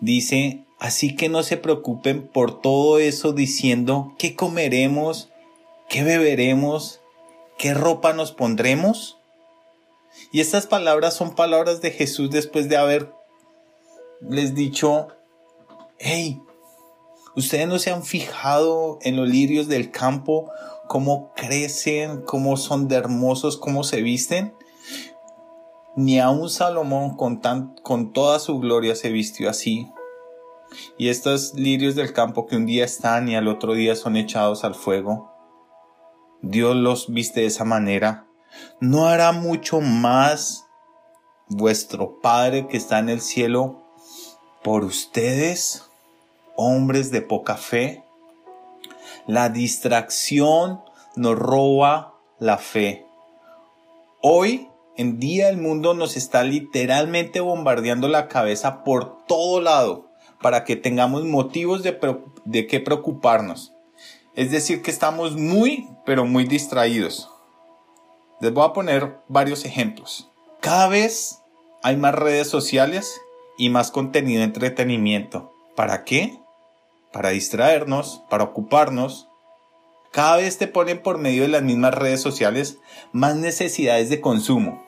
dice, 0.00 0.64
así 0.78 1.16
que 1.16 1.28
no 1.28 1.42
se 1.42 1.56
preocupen 1.56 2.28
por 2.28 2.60
todo 2.60 2.98
eso 2.98 3.32
diciendo, 3.32 4.14
¿qué 4.18 4.36
comeremos? 4.36 5.29
¿Qué 5.90 6.04
beberemos? 6.04 7.00
¿Qué 7.58 7.74
ropa 7.74 8.12
nos 8.12 8.30
pondremos? 8.30 9.18
Y 10.30 10.40
estas 10.40 10.68
palabras 10.68 11.14
son 11.14 11.34
palabras 11.34 11.80
de 11.80 11.90
Jesús 11.90 12.30
después 12.30 12.68
de 12.68 12.76
haber 12.76 13.12
les 14.20 14.54
dicho, 14.54 15.08
hey, 15.98 16.40
ustedes 17.34 17.66
no 17.66 17.80
se 17.80 17.90
han 17.90 18.04
fijado 18.04 19.00
en 19.02 19.16
los 19.16 19.28
lirios 19.28 19.66
del 19.66 19.90
campo, 19.90 20.48
cómo 20.86 21.32
crecen, 21.34 22.22
cómo 22.22 22.56
son 22.56 22.86
de 22.86 22.94
hermosos, 22.94 23.56
cómo 23.56 23.82
se 23.82 24.00
visten. 24.00 24.54
Ni 25.96 26.20
a 26.20 26.30
un 26.30 26.50
Salomón 26.50 27.16
con, 27.16 27.40
tan, 27.40 27.74
con 27.82 28.12
toda 28.12 28.38
su 28.38 28.60
gloria 28.60 28.94
se 28.94 29.10
vistió 29.10 29.50
así. 29.50 29.88
Y 30.96 31.08
estos 31.08 31.54
lirios 31.54 31.96
del 31.96 32.12
campo 32.12 32.46
que 32.46 32.54
un 32.54 32.66
día 32.66 32.84
están 32.84 33.28
y 33.28 33.34
al 33.34 33.48
otro 33.48 33.74
día 33.74 33.96
son 33.96 34.16
echados 34.16 34.62
al 34.62 34.76
fuego, 34.76 35.30
Dios 36.42 36.74
los 36.74 37.12
viste 37.12 37.40
de 37.40 37.46
esa 37.46 37.64
manera. 37.64 38.26
¿No 38.80 39.06
hará 39.06 39.32
mucho 39.32 39.80
más 39.80 40.66
vuestro 41.48 42.18
Padre 42.20 42.66
que 42.66 42.76
está 42.76 42.98
en 42.98 43.08
el 43.08 43.20
cielo 43.20 43.82
por 44.62 44.84
ustedes, 44.84 45.84
hombres 46.56 47.10
de 47.10 47.22
poca 47.22 47.56
fe? 47.56 48.04
La 49.26 49.48
distracción 49.50 50.80
nos 51.14 51.38
roba 51.38 52.14
la 52.38 52.56
fe. 52.56 53.06
Hoy 54.22 54.68
en 54.96 55.18
día 55.18 55.48
el 55.48 55.58
mundo 55.58 55.94
nos 55.94 56.16
está 56.16 56.42
literalmente 56.42 57.40
bombardeando 57.40 58.08
la 58.08 58.28
cabeza 58.28 58.82
por 58.82 59.24
todo 59.26 59.60
lado 59.60 60.10
para 60.40 60.64
que 60.64 60.76
tengamos 60.76 61.24
motivos 61.24 61.82
de, 61.82 61.98
de 62.44 62.66
qué 62.66 62.80
preocuparnos. 62.80 63.72
Es 64.34 64.50
decir, 64.50 64.82
que 64.82 64.90
estamos 64.90 65.36
muy, 65.36 65.88
pero 66.06 66.24
muy 66.24 66.44
distraídos. 66.44 67.30
Les 68.40 68.52
voy 68.52 68.64
a 68.64 68.72
poner 68.72 69.18
varios 69.28 69.64
ejemplos. 69.64 70.30
Cada 70.60 70.88
vez 70.88 71.42
hay 71.82 71.96
más 71.96 72.14
redes 72.14 72.48
sociales 72.48 73.20
y 73.58 73.70
más 73.70 73.90
contenido 73.90 74.38
de 74.38 74.46
entretenimiento. 74.46 75.52
¿Para 75.74 76.04
qué? 76.04 76.38
Para 77.12 77.30
distraernos, 77.30 78.22
para 78.30 78.44
ocuparnos. 78.44 79.28
Cada 80.12 80.36
vez 80.36 80.58
te 80.58 80.66
ponen 80.66 81.02
por 81.02 81.18
medio 81.18 81.42
de 81.42 81.48
las 81.48 81.62
mismas 81.62 81.94
redes 81.94 82.20
sociales 82.20 82.78
más 83.12 83.36
necesidades 83.36 84.10
de 84.10 84.20
consumo. 84.20 84.82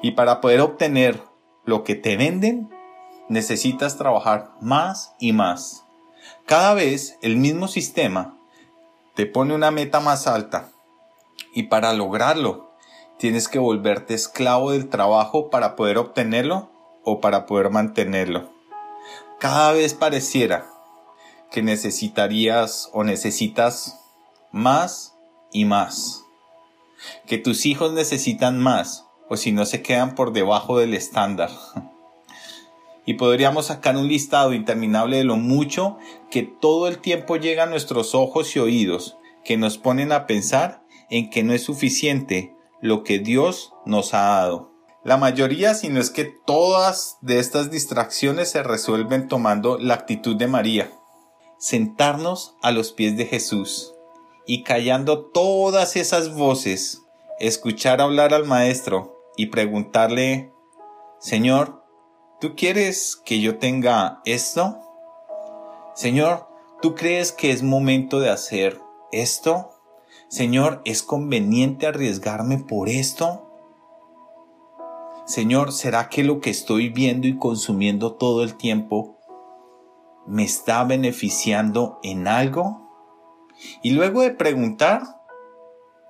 Y 0.00 0.12
para 0.12 0.40
poder 0.40 0.60
obtener 0.60 1.22
lo 1.64 1.84
que 1.84 1.94
te 1.94 2.16
venden, 2.16 2.70
necesitas 3.28 3.98
trabajar 3.98 4.52
más 4.60 5.14
y 5.18 5.32
más. 5.32 5.84
Cada 6.48 6.72
vez 6.72 7.18
el 7.20 7.36
mismo 7.36 7.68
sistema 7.68 8.38
te 9.14 9.26
pone 9.26 9.54
una 9.54 9.70
meta 9.70 10.00
más 10.00 10.26
alta 10.26 10.70
y 11.52 11.64
para 11.64 11.92
lograrlo, 11.92 12.70
tienes 13.18 13.48
que 13.48 13.58
volverte 13.58 14.14
esclavo 14.14 14.70
del 14.70 14.88
trabajo 14.88 15.50
para 15.50 15.76
poder 15.76 15.98
obtenerlo 15.98 16.70
o 17.04 17.20
para 17.20 17.44
poder 17.44 17.68
mantenerlo. 17.68 18.50
Cada 19.38 19.72
vez 19.72 19.92
pareciera 19.92 20.64
que 21.50 21.60
necesitarías 21.60 22.88
o 22.94 23.04
necesitas 23.04 24.00
más 24.50 25.14
y 25.52 25.66
más. 25.66 26.24
Que 27.26 27.36
tus 27.36 27.66
hijos 27.66 27.92
necesitan 27.92 28.58
más 28.58 29.04
o 29.28 29.36
si 29.36 29.52
no 29.52 29.66
se 29.66 29.82
quedan 29.82 30.14
por 30.14 30.32
debajo 30.32 30.78
del 30.78 30.94
estándar. 30.94 31.50
Y 33.08 33.14
podríamos 33.14 33.68
sacar 33.68 33.96
un 33.96 34.06
listado 34.06 34.52
interminable 34.52 35.16
de 35.16 35.24
lo 35.24 35.36
mucho 35.36 35.96
que 36.30 36.42
todo 36.42 36.88
el 36.88 36.98
tiempo 36.98 37.36
llega 37.36 37.62
a 37.62 37.66
nuestros 37.66 38.14
ojos 38.14 38.54
y 38.54 38.58
oídos, 38.58 39.16
que 39.46 39.56
nos 39.56 39.78
ponen 39.78 40.12
a 40.12 40.26
pensar 40.26 40.82
en 41.08 41.30
que 41.30 41.42
no 41.42 41.54
es 41.54 41.62
suficiente 41.62 42.54
lo 42.82 43.04
que 43.04 43.18
Dios 43.18 43.72
nos 43.86 44.12
ha 44.12 44.24
dado. 44.24 44.74
La 45.04 45.16
mayoría, 45.16 45.72
si 45.72 45.88
no 45.88 46.02
es 46.02 46.10
que 46.10 46.26
todas 46.26 47.16
de 47.22 47.38
estas 47.38 47.70
distracciones 47.70 48.50
se 48.50 48.62
resuelven 48.62 49.26
tomando 49.26 49.78
la 49.78 49.94
actitud 49.94 50.36
de 50.36 50.46
María. 50.46 50.92
Sentarnos 51.58 52.56
a 52.60 52.72
los 52.72 52.92
pies 52.92 53.16
de 53.16 53.24
Jesús 53.24 53.94
y 54.46 54.64
callando 54.64 55.24
todas 55.24 55.96
esas 55.96 56.34
voces, 56.34 57.04
escuchar 57.40 58.02
hablar 58.02 58.34
al 58.34 58.44
Maestro 58.44 59.16
y 59.34 59.46
preguntarle, 59.46 60.52
Señor, 61.20 61.87
¿tú 62.40 62.54
quieres 62.54 63.20
que 63.24 63.40
yo 63.40 63.58
tenga 63.58 64.20
esto? 64.24 64.80
Señor, 65.94 66.46
¿tú 66.80 66.94
crees 66.94 67.32
que 67.32 67.50
es 67.50 67.62
momento 67.62 68.20
de 68.20 68.30
hacer 68.30 68.80
esto? 69.10 69.70
Señor, 70.28 70.82
¿es 70.84 71.02
conveniente 71.02 71.86
arriesgarme 71.86 72.58
por 72.58 72.88
esto? 72.88 73.50
Señor, 75.26 75.72
¿será 75.72 76.08
que 76.08 76.22
lo 76.22 76.40
que 76.40 76.50
estoy 76.50 76.88
viendo 76.88 77.26
y 77.26 77.36
consumiendo 77.36 78.14
todo 78.14 78.42
el 78.42 78.56
tiempo 78.56 79.18
me 80.26 80.44
está 80.44 80.84
beneficiando 80.84 81.98
en 82.02 82.28
algo? 82.28 82.88
Y 83.82 83.90
luego 83.90 84.22
de 84.22 84.30
preguntar, 84.30 85.02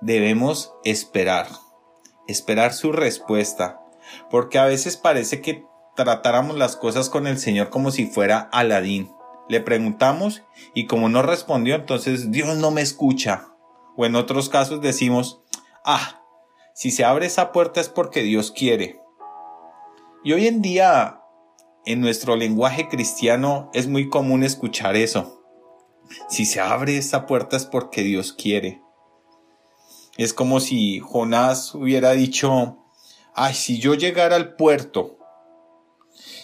debemos 0.01 0.73
esperar, 0.83 1.47
esperar 2.27 2.73
su 2.73 2.91
respuesta, 2.91 3.81
porque 4.29 4.59
a 4.59 4.65
veces 4.65 4.95
parece 4.95 5.41
que 5.41 5.68
tratáramos 6.05 6.57
las 6.57 6.77
cosas 6.77 7.09
con 7.09 7.27
el 7.27 7.37
Señor 7.37 7.69
como 7.69 7.91
si 7.91 8.05
fuera 8.05 8.47
Aladín. 8.53 9.11
Le 9.49 9.59
preguntamos 9.59 10.43
y 10.73 10.85
como 10.85 11.09
no 11.09 11.21
respondió, 11.23 11.75
entonces 11.75 12.31
Dios 12.31 12.55
no 12.55 12.71
me 12.71 12.81
escucha 12.81 13.49
o 13.97 14.05
en 14.05 14.15
otros 14.15 14.47
casos 14.47 14.79
decimos, 14.79 15.41
ah, 15.83 16.23
si 16.73 16.91
se 16.91 17.03
abre 17.03 17.25
esa 17.25 17.51
puerta 17.51 17.81
es 17.81 17.89
porque 17.89 18.23
Dios 18.23 18.51
quiere. 18.51 19.01
Y 20.23 20.31
hoy 20.31 20.47
en 20.47 20.61
día, 20.61 21.19
en 21.85 21.99
nuestro 21.99 22.37
lenguaje 22.37 22.87
cristiano, 22.87 23.69
es 23.73 23.87
muy 23.87 24.07
común 24.07 24.43
escuchar 24.43 24.95
eso. 24.95 25.43
Si 26.29 26.45
se 26.45 26.61
abre 26.61 26.97
esa 26.97 27.25
puerta 27.25 27.57
es 27.57 27.65
porque 27.65 28.03
Dios 28.03 28.31
quiere. 28.31 28.81
Es 30.15 30.33
como 30.33 30.61
si 30.61 30.99
Jonás 30.99 31.75
hubiera 31.75 32.11
dicho, 32.11 32.77
ay, 33.35 33.53
si 33.53 33.79
yo 33.79 33.95
llegara 33.95 34.37
al 34.37 34.55
puerto 34.55 35.18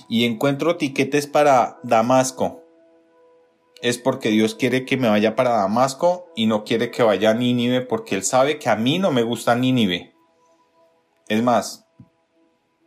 y 0.08 0.26
encuentro 0.26 0.78
tiquetes 0.78 1.28
para 1.28 1.80
Damasco, 1.84 2.62
es 3.82 3.98
porque 3.98 4.30
Dios 4.30 4.56
quiere 4.56 4.86
que 4.86 4.98
me 4.98 5.10
vaya 5.10 5.36
para 5.36 5.52
Damasco 5.52 6.32
y 6.36 6.48
no 6.48 6.64
quiere 6.64 6.92
que 6.92 7.04
vaya 7.04 7.32
a 7.32 7.34
Nínive 7.34 7.82
porque 7.82 8.16
Él 8.16 8.24
sabe 8.24 8.58
que 8.58 8.70
a 8.70 8.76
mí 8.76 9.00
no 9.00 9.12
me 9.12 9.24
gusta 9.24 9.56
Nínive. 9.56 10.16
Es 11.28 11.44
más, 11.44 11.86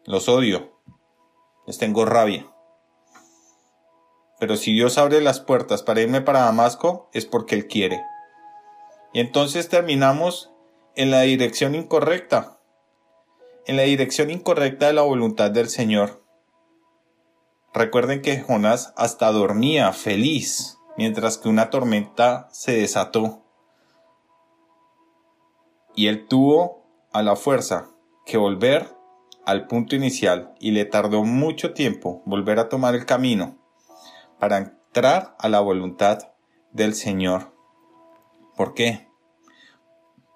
los 0.04 0.28
odio, 0.28 0.72
les 1.66 1.78
tengo 1.78 2.04
rabia. 2.04 2.46
Pero 4.40 4.56
si 4.56 4.72
Dios 4.72 4.98
abre 4.98 5.20
las 5.20 5.40
puertas 5.40 5.82
para 5.82 6.00
irme 6.00 6.20
para 6.20 6.40
Damasco, 6.40 7.10
es 7.12 7.26
porque 7.26 7.54
Él 7.54 7.66
quiere. 7.66 8.02
Y 9.12 9.20
entonces 9.20 9.68
terminamos 9.68 10.50
en 10.94 11.10
la 11.10 11.22
dirección 11.22 11.74
incorrecta, 11.74 12.58
en 13.66 13.76
la 13.76 13.82
dirección 13.82 14.30
incorrecta 14.30 14.86
de 14.86 14.92
la 14.94 15.02
voluntad 15.02 15.50
del 15.50 15.68
Señor. 15.68 16.24
Recuerden 17.72 18.22
que 18.22 18.40
Jonás 18.40 18.92
hasta 18.96 19.30
dormía 19.30 19.92
feliz 19.92 20.78
mientras 20.96 21.38
que 21.38 21.48
una 21.48 21.70
tormenta 21.70 22.48
se 22.50 22.72
desató. 22.72 23.44
Y 25.94 26.08
él 26.08 26.26
tuvo 26.26 26.84
a 27.12 27.22
la 27.22 27.36
fuerza 27.36 27.90
que 28.26 28.36
volver 28.36 28.94
al 29.44 29.66
punto 29.66 29.96
inicial 29.96 30.54
y 30.60 30.72
le 30.72 30.84
tardó 30.84 31.24
mucho 31.24 31.72
tiempo 31.72 32.22
volver 32.26 32.58
a 32.58 32.68
tomar 32.68 32.94
el 32.94 33.06
camino 33.06 33.56
para 34.38 34.58
entrar 34.58 35.36
a 35.38 35.48
la 35.48 35.60
voluntad 35.60 36.32
del 36.72 36.94
Señor. 36.94 37.54
¿Por 38.56 38.74
qué? 38.74 39.08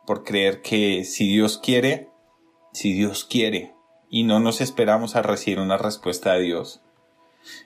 Por 0.07 0.25
creer 0.25 0.63
que 0.63 1.05
si 1.05 1.29
Dios 1.29 1.59
quiere, 1.59 2.11
si 2.73 2.93
Dios 2.93 3.25
quiere, 3.25 3.75
y 4.09 4.25
no 4.25 4.41
nos 4.41 4.61
esperamos 4.61 5.17
a 5.17 5.23
recibir 5.23 5.61
una 5.61 5.77
respuesta 5.77 6.35
de 6.35 6.43
Dios. 6.43 6.83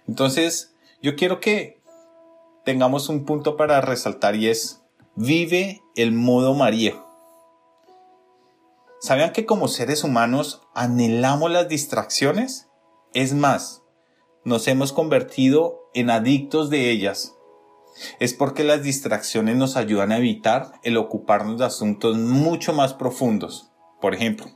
Entonces, 0.07 0.75
yo 1.03 1.17
quiero 1.17 1.41
que 1.41 1.81
tengamos 2.65 3.09
un 3.09 3.25
punto 3.25 3.57
para 3.57 3.81
resaltar 3.81 4.35
y 4.35 4.49
es, 4.49 4.83
vive 5.15 5.83
el 5.95 6.13
modo 6.13 6.55
María. 6.55 7.03
¿Sabían 9.01 9.33
que 9.33 9.47
como 9.47 9.69
seres 9.69 10.05
humanos 10.05 10.63
anhelamos 10.75 11.51
las 11.51 11.69
distracciones? 11.69 12.69
Es 13.15 13.35
más, 13.35 13.83
nos 14.45 14.67
hemos 14.69 14.93
convertido 14.93 15.91
en 15.95 16.11
adictos 16.11 16.71
de 16.71 16.91
ellas. 16.91 17.35
Es 18.21 18.35
porque 18.35 18.65
las 18.65 18.83
distracciones 18.83 19.57
nos 19.57 19.77
ayudan 19.77 20.13
a 20.13 20.19
evitar 20.19 20.73
el 20.83 20.97
ocuparnos 20.97 21.59
de 21.59 21.67
asuntos 21.67 22.17
mucho 22.17 22.73
más 22.73 22.95
profundos. 22.95 23.71
Por 24.01 24.15
ejemplo, 24.15 24.47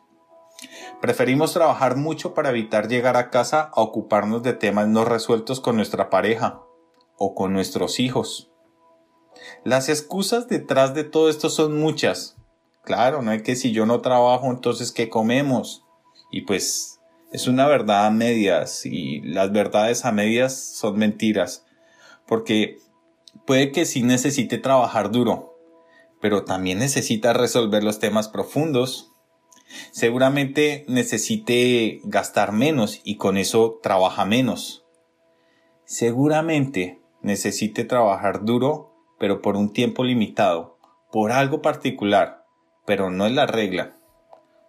preferimos 1.01 1.53
trabajar 1.53 1.97
mucho 1.97 2.35
para 2.35 2.51
evitar 2.51 2.89
llegar 2.89 3.17
a 3.17 3.31
casa 3.31 3.71
a 3.75 3.81
ocuparnos 3.81 4.43
de 4.43 4.53
temas 4.53 4.89
no 4.89 5.05
resueltos 5.05 5.61
con 5.61 5.77
nuestra 5.77 6.11
pareja 6.11 6.63
o 7.17 7.35
con 7.35 7.53
nuestros 7.53 8.01
hijos. 8.01 8.51
Las 9.65 9.89
excusas 9.89 10.49
detrás 10.49 10.95
de 10.95 11.05
todo 11.05 11.29
esto 11.29 11.51
son 11.51 11.79
muchas. 11.79 12.37
Claro, 12.85 13.23
no 13.23 13.31
hay 13.31 13.43
que 13.43 13.57
si 13.57 13.73
yo 13.73 13.87
no 13.87 14.01
trabajo, 14.01 14.51
entonces 14.51 14.93
¿qué 14.93 15.09
comemos? 15.09 15.85
Y 16.31 16.43
pues 16.43 17.01
es 17.33 17.47
una 17.47 17.67
verdad 17.67 18.07
a 18.07 18.11
medias 18.11 18.85
y 18.87 19.21
las 19.21 19.53
verdades 19.53 20.05
a 20.05 20.13
medias 20.13 20.55
son 20.55 20.99
mentiras. 20.99 21.67
Porque 22.27 22.79
puede 23.47 23.73
que 23.73 23.85
sí 23.85 24.03
necesite 24.03 24.59
trabajar 24.59 25.11
duro, 25.11 25.57
pero 26.21 26.45
también 26.45 26.79
necesita 26.79 27.33
resolver 27.33 27.85
los 27.85 27.99
temas 27.99 28.29
profundos. 28.29 29.10
Seguramente 29.93 30.85
necesite 30.89 32.01
gastar 32.05 32.53
menos 32.53 33.01
y 33.05 33.17
con 33.17 33.37
eso 33.37 33.79
trabaja 33.83 34.25
menos. 34.25 34.85
Seguramente 35.85 37.01
necesite 37.23 37.85
trabajar 37.85 38.45
duro, 38.45 38.95
pero 39.19 39.43
por 39.43 39.57
un 39.57 39.73
tiempo 39.73 40.05
limitado, 40.05 40.79
por 41.13 41.33
algo 41.33 41.63
particular, 41.63 42.47
pero 42.87 43.11
no 43.11 43.27
es 43.27 43.33
la 43.33 43.47
regla, 43.47 43.97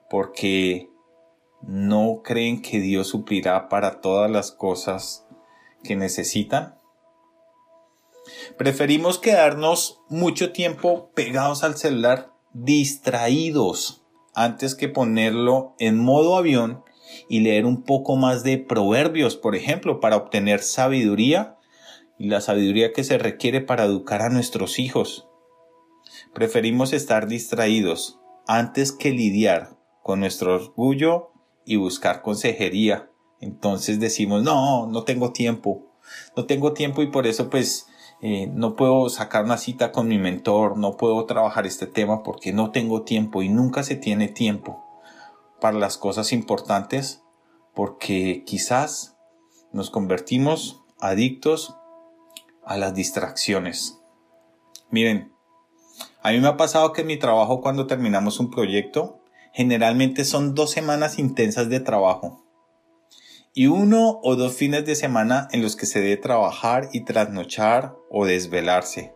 porque 0.10 0.90
no 1.62 2.22
creen 2.24 2.62
que 2.62 2.80
Dios 2.80 3.08
suplirá 3.08 3.70
para 3.70 4.02
todas 4.02 4.30
las 4.30 4.52
cosas 4.52 5.28
que 5.84 5.96
necesitan. 5.96 6.76
Preferimos 8.58 9.20
quedarnos 9.20 10.02
mucho 10.10 10.52
tiempo 10.52 11.12
pegados 11.14 11.64
al 11.64 11.78
celular, 11.78 12.32
distraídos, 12.54 14.01
antes 14.34 14.76
que 14.76 14.90
ponerlo 14.90 15.76
en 15.80 16.00
modo 16.00 16.38
avión 16.38 16.84
y 17.28 17.42
leer 17.42 17.66
un 17.66 17.84
poco 17.84 18.16
más 18.16 18.44
de 18.44 18.58
proverbios, 18.58 19.36
por 19.36 19.56
ejemplo, 19.56 20.00
para 20.00 20.18
obtener 20.18 20.62
sabiduría 20.62 21.58
y 22.18 22.28
la 22.28 22.42
sabiduría 22.42 22.94
que 22.94 23.04
se 23.04 23.18
requiere 23.18 23.62
para 23.62 23.86
educar 23.86 24.22
a 24.22 24.30
nuestros 24.30 24.80
hijos. 24.80 25.28
Preferimos 26.34 26.94
estar 26.94 27.28
distraídos 27.28 28.20
antes 28.48 28.92
que 28.92 29.12
lidiar 29.12 29.78
con 30.04 30.20
nuestro 30.20 30.56
orgullo 30.56 31.32
y 31.66 31.76
buscar 31.76 32.22
consejería. 32.22 33.10
Entonces 33.40 34.00
decimos, 34.00 34.44
no, 34.44 34.88
no 34.88 35.04
tengo 35.04 35.32
tiempo, 35.32 35.92
no 36.36 36.46
tengo 36.46 36.74
tiempo 36.74 37.02
y 37.02 37.08
por 37.08 37.28
eso 37.28 37.50
pues 37.50 37.88
eh, 38.22 38.48
no 38.54 38.76
puedo 38.76 39.10
sacar 39.10 39.46
una 39.46 39.58
cita 39.58 39.92
con 39.92 40.08
mi 40.08 40.20
mentor, 40.20 40.78
no 40.78 40.96
puedo 40.96 41.26
trabajar 41.26 41.66
este 41.66 41.88
tema 41.88 42.22
porque 42.22 42.54
no 42.54 42.72
tengo 42.72 43.02
tiempo 43.02 43.42
y 43.42 43.50
nunca 43.50 43.84
se 43.84 43.96
tiene 43.96 44.28
tiempo 44.28 44.84
para 45.60 45.78
las 45.78 45.98
cosas 45.98 46.32
importantes 46.32 47.24
porque 47.74 48.44
quizás 48.46 49.18
nos 49.72 49.90
convertimos 49.90 50.82
adictos 51.00 51.76
a 52.64 52.78
las 52.78 52.94
distracciones. 52.94 54.00
Miren, 54.92 55.34
a 56.22 56.32
mí 56.32 56.40
me 56.40 56.48
ha 56.48 56.58
pasado 56.58 56.94
que 56.94 57.02
en 57.02 57.08
mi 57.08 57.18
trabajo 57.18 57.62
cuando 57.62 57.88
terminamos 57.88 58.40
un 58.40 58.52
proyecto, 58.52 59.20
generalmente 59.54 60.26
son 60.26 60.54
dos 60.54 60.70
semanas 60.70 61.18
intensas 61.18 61.70
de 61.70 61.80
trabajo 61.80 62.41
y 63.54 63.68
uno 63.68 64.20
o 64.24 64.36
dos 64.36 64.54
fines 64.54 64.86
de 64.86 64.96
semana 64.96 65.48
en 65.52 65.62
los 65.62 65.76
que 65.76 65.86
se 65.86 66.00
debe 66.00 66.18
trabajar 66.18 66.90
y 66.94 67.06
trasnochar 67.06 67.96
o 68.10 68.26
desvelarse. 68.26 69.14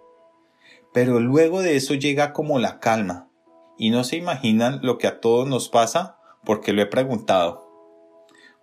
Pero 0.94 1.20
luego 1.20 1.62
de 1.62 1.76
eso 1.76 1.94
llega 1.94 2.34
como 2.34 2.60
la 2.60 2.80
calma 2.80 3.30
y 3.78 3.90
no 3.90 4.04
se 4.04 4.18
imaginan 4.18 4.80
lo 4.82 4.98
que 4.98 5.08
a 5.08 5.20
todos 5.20 5.48
nos 5.48 5.70
pasa 5.70 6.18
porque 6.44 6.74
lo 6.74 6.82
he 6.82 6.86
preguntado 6.86 7.66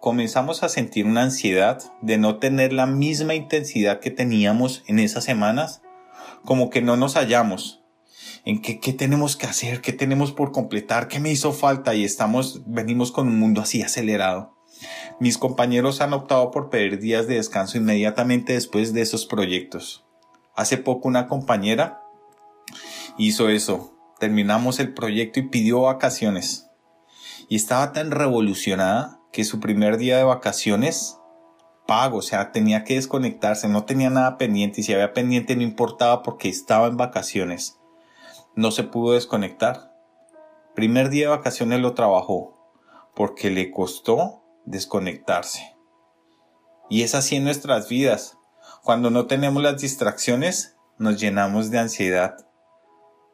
comenzamos 0.02 0.64
a 0.64 0.68
sentir 0.68 1.06
una 1.06 1.22
ansiedad 1.22 1.80
de 2.00 2.18
no 2.18 2.40
tener 2.40 2.72
la 2.72 2.86
misma 2.86 3.36
intensidad 3.36 4.00
que 4.00 4.10
teníamos 4.10 4.82
en 4.88 4.98
esas 4.98 5.22
semanas, 5.22 5.80
como 6.44 6.70
que 6.70 6.82
no 6.82 6.96
nos 6.96 7.14
hallamos. 7.14 7.84
En 8.44 8.60
qué, 8.60 8.80
qué 8.80 8.92
tenemos 8.92 9.36
que 9.36 9.46
hacer, 9.46 9.80
qué 9.80 9.92
tenemos 9.92 10.32
por 10.32 10.50
completar, 10.50 11.06
qué 11.06 11.20
me 11.20 11.30
hizo 11.30 11.52
falta 11.52 11.94
y 11.94 12.02
estamos, 12.02 12.62
venimos 12.66 13.12
con 13.12 13.28
un 13.28 13.38
mundo 13.38 13.60
así 13.60 13.80
acelerado. 13.80 14.56
Mis 15.20 15.38
compañeros 15.38 16.00
han 16.00 16.12
optado 16.12 16.50
por 16.50 16.70
pedir 16.70 16.98
días 16.98 17.26
de 17.26 17.36
descanso 17.36 17.78
inmediatamente 17.78 18.54
después 18.54 18.92
de 18.92 19.02
esos 19.02 19.26
proyectos. 19.26 20.04
Hace 20.54 20.78
poco 20.78 21.08
una 21.08 21.26
compañera 21.28 22.02
hizo 23.18 23.48
eso. 23.48 23.96
Terminamos 24.18 24.80
el 24.80 24.94
proyecto 24.94 25.40
y 25.40 25.48
pidió 25.48 25.82
vacaciones. 25.82 26.68
Y 27.48 27.56
estaba 27.56 27.92
tan 27.92 28.10
revolucionada 28.10 29.20
que 29.32 29.44
su 29.44 29.60
primer 29.60 29.96
día 29.96 30.16
de 30.16 30.24
vacaciones 30.24 31.18
pago, 31.86 32.18
o 32.18 32.22
sea, 32.22 32.52
tenía 32.52 32.84
que 32.84 32.94
desconectarse, 32.94 33.68
no 33.68 33.84
tenía 33.84 34.10
nada 34.10 34.38
pendiente 34.38 34.80
y 34.80 34.84
si 34.84 34.92
había 34.92 35.12
pendiente 35.12 35.56
no 35.56 35.62
importaba 35.62 36.22
porque 36.22 36.48
estaba 36.48 36.86
en 36.86 36.96
vacaciones. 36.96 37.78
No 38.54 38.70
se 38.70 38.84
pudo 38.84 39.14
desconectar. 39.14 39.92
Primer 40.74 41.08
día 41.10 41.26
de 41.26 41.36
vacaciones 41.36 41.80
lo 41.80 41.94
trabajó 41.94 42.70
porque 43.14 43.50
le 43.50 43.70
costó 43.70 44.41
desconectarse. 44.64 45.76
Y 46.88 47.02
es 47.02 47.14
así 47.14 47.36
en 47.36 47.44
nuestras 47.44 47.88
vidas. 47.88 48.36
Cuando 48.82 49.10
no 49.10 49.26
tenemos 49.26 49.62
las 49.62 49.80
distracciones, 49.80 50.76
nos 50.98 51.20
llenamos 51.20 51.70
de 51.70 51.78
ansiedad. 51.78 52.36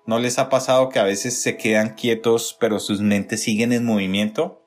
¿No 0.07 0.19
les 0.19 0.39
ha 0.39 0.49
pasado 0.49 0.89
que 0.89 0.99
a 0.99 1.05
veces 1.05 1.43
se 1.43 1.57
quedan 1.57 1.95
quietos 1.95 2.57
pero 2.59 2.81
sus 2.81 3.01
mentes 3.01 3.43
siguen 3.43 3.73
en 3.73 3.85
movimiento? 3.85 4.65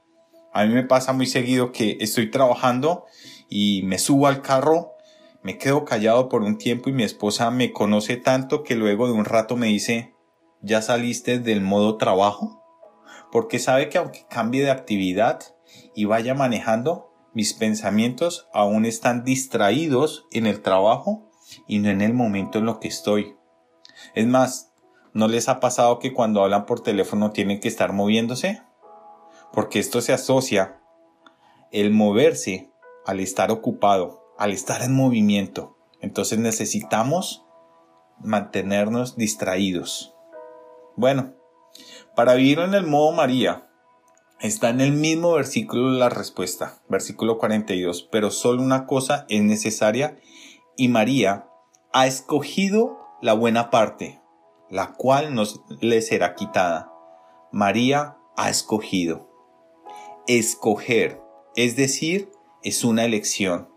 A 0.54 0.65
mí 0.65 0.74
me 0.74 0.84
pasa 0.84 1.13
muy 1.13 1.26
seguido 1.26 1.71
que 1.71 1.97
estoy 2.02 2.30
trabajando 2.30 3.06
y 3.50 3.82
me 3.84 3.97
subo 3.97 4.28
al 4.28 4.41
carro, 4.41 4.93
me 5.41 5.58
quedo 5.58 5.86
callado 5.86 6.30
por 6.30 6.43
un 6.43 6.58
tiempo 6.58 6.89
y 6.89 6.93
mi 6.93 7.04
esposa 7.04 7.50
me 7.50 7.71
conoce 7.71 8.17
tanto 8.17 8.63
que 8.63 8.76
luego 8.76 9.08
de 9.08 9.13
un 9.13 9.26
rato 9.26 9.56
me 9.56 9.67
dice, 9.67 10.13
ya 10.62 10.82
saliste 10.82 11.39
del 11.39 11.62
modo 11.62 11.97
trabajo? 11.97 12.63
Porque 13.32 13.58
sabe 13.58 13.89
que 13.89 13.97
aunque 13.97 14.26
cambie 14.30 14.63
de 14.63 14.71
actividad 14.71 15.41
y 15.95 16.05
vaya 16.05 16.34
manejando, 16.34 17.12
mis 17.34 17.53
pensamientos 17.53 18.49
aún 18.53 18.86
están 18.86 19.23
distraídos 19.23 20.27
en 20.31 20.47
el 20.47 20.62
trabajo 20.62 21.29
y 21.67 21.79
no 21.79 21.89
en 21.89 22.01
el 22.01 22.13
momento 22.13 22.60
en 22.60 22.65
lo 22.65 22.79
que 22.79 22.88
estoy. 22.88 23.36
Es 24.15 24.27
más, 24.27 24.73
¿no 25.13 25.27
les 25.27 25.49
ha 25.49 25.60
pasado 25.60 25.99
que 25.99 26.13
cuando 26.13 26.43
hablan 26.43 26.65
por 26.65 26.81
teléfono 26.81 27.31
tienen 27.31 27.60
que 27.60 27.67
estar 27.67 27.93
moviéndose? 27.93 28.62
Porque 29.53 29.79
esto 29.79 30.01
se 30.01 30.13
asocia 30.13 30.81
el 31.71 31.91
moverse 31.91 32.71
al 33.05 33.19
estar 33.19 33.51
ocupado, 33.51 34.34
al 34.38 34.51
estar 34.51 34.81
en 34.81 34.93
movimiento. 34.93 35.77
Entonces 36.01 36.39
necesitamos 36.39 37.45
mantenernos 38.19 39.15
distraídos. 39.15 40.15
Bueno, 40.95 41.34
para 42.15 42.34
vivir 42.36 42.60
en 42.60 42.73
el 42.73 42.86
modo 42.86 43.12
María, 43.12 43.70
está 44.41 44.69
en 44.69 44.82
el 44.82 44.91
mismo 44.93 45.34
versículo 45.34 45.91
la 45.91 46.10
respuesta, 46.10 46.82
versículo 46.89 47.38
42, 47.38 48.10
pero 48.12 48.32
solo 48.32 48.62
una 48.62 48.86
cosa 48.86 49.25
es 49.30 49.41
necesaria 49.43 50.17
y 50.77 50.88
María 50.88 51.47
ha 51.93 52.08
escogido 52.08 52.99
la 53.21 53.34
buena 53.34 53.69
parte, 53.69 54.21
la 54.69 54.93
cual 54.93 55.36
no 55.36 55.43
le 55.80 56.01
será 56.01 56.34
quitada. 56.36 56.91
María 57.51 58.17
ha 58.36 58.49
escogido. 58.49 59.30
Escoger, 60.27 61.21
es 61.56 61.75
decir, 61.75 62.32
es 62.63 62.84
una 62.84 63.06
elección. 63.06 63.69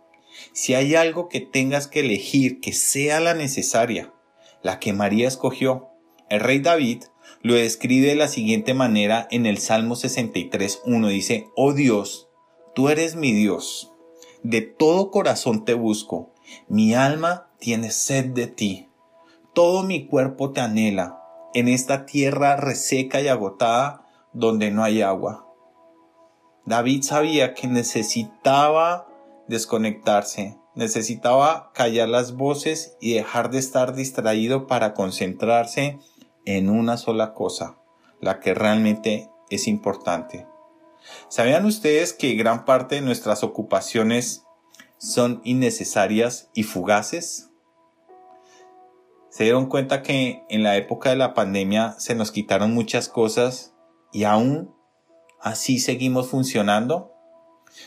Si 0.53 0.75
hay 0.75 0.95
algo 0.95 1.29
que 1.29 1.41
tengas 1.41 1.89
que 1.89 2.01
elegir 2.01 2.61
que 2.61 2.73
sea 2.73 3.21
la 3.21 3.35
necesaria, 3.35 4.13
la 4.63 4.79
que 4.79 4.93
María 4.93 5.29
escogió, 5.29 5.91
el 6.31 6.41
rey 6.41 6.61
David 6.61 7.05
lo 7.45 7.53
describe 7.53 8.09
de 8.09 8.15
la 8.15 8.27
siguiente 8.27 8.73
manera 8.73 9.29
en 9.31 9.45
el 9.45 9.59
Salmo 9.59 9.97
63.1. 9.97 11.09
Dice, 11.09 11.51
Oh 11.55 11.75
Dios, 11.75 12.31
tú 12.75 12.89
eres 12.89 13.17
mi 13.17 13.33
Dios, 13.33 13.93
de 14.43 14.63
todo 14.63 15.11
corazón 15.11 15.67
te 15.67 15.75
busco, 15.75 16.33
mi 16.69 16.95
alma 16.95 17.51
tiene 17.59 17.91
sed 17.91 18.31
de 18.31 18.47
ti, 18.47 18.89
todo 19.53 19.83
mi 19.83 20.07
cuerpo 20.07 20.53
te 20.53 20.63
anhela, 20.63 21.21
en 21.53 21.69
esta 21.69 22.07
tierra 22.07 22.57
reseca 22.57 23.21
y 23.21 23.29
agotada 23.29 24.07
donde 24.33 24.71
no 24.71 24.83
hay 24.83 25.03
agua. 25.03 25.47
David 26.65 27.03
sabía 27.03 27.53
que 27.53 27.67
necesitaba 27.67 29.07
desconectarse, 29.49 30.57
necesitaba 30.75 31.73
callar 31.75 32.09
las 32.09 32.37
voces 32.37 32.97
y 33.03 33.13
dejar 33.13 33.51
de 33.51 33.59
estar 33.59 33.95
distraído 33.95 34.67
para 34.67 34.95
concentrarse 34.95 35.99
en 36.45 36.71
una 36.71 36.97
sola 36.97 37.35
cosa, 37.35 37.79
la 38.21 38.41
que 38.41 38.55
realmente 38.55 39.31
es 39.51 39.67
importante. 39.67 40.47
¿Sabían 41.29 41.67
ustedes 41.67 42.13
que 42.13 42.35
gran 42.35 42.65
parte 42.65 42.97
de 42.97 43.01
nuestras 43.01 43.43
ocupaciones 43.43 44.45
son 44.99 45.41
innecesarias 45.45 46.51
y 46.55 46.63
fugaces? 46.63 47.51
¿Se 49.29 49.45
dieron 49.45 49.67
cuenta 49.67 50.03
que 50.03 50.45
en 50.49 50.63
la 50.63 50.77
época 50.77 51.11
de 51.11 51.17
la 51.17 51.35
pandemia 51.35 51.97
se 51.99 52.15
nos 52.15 52.31
quitaron 52.31 52.73
muchas 52.73 53.09
cosas 53.09 53.75
y 54.13 54.25
aún 54.25 54.73
así 55.41 55.79
seguimos 55.79 56.29
funcionando? 56.29 57.13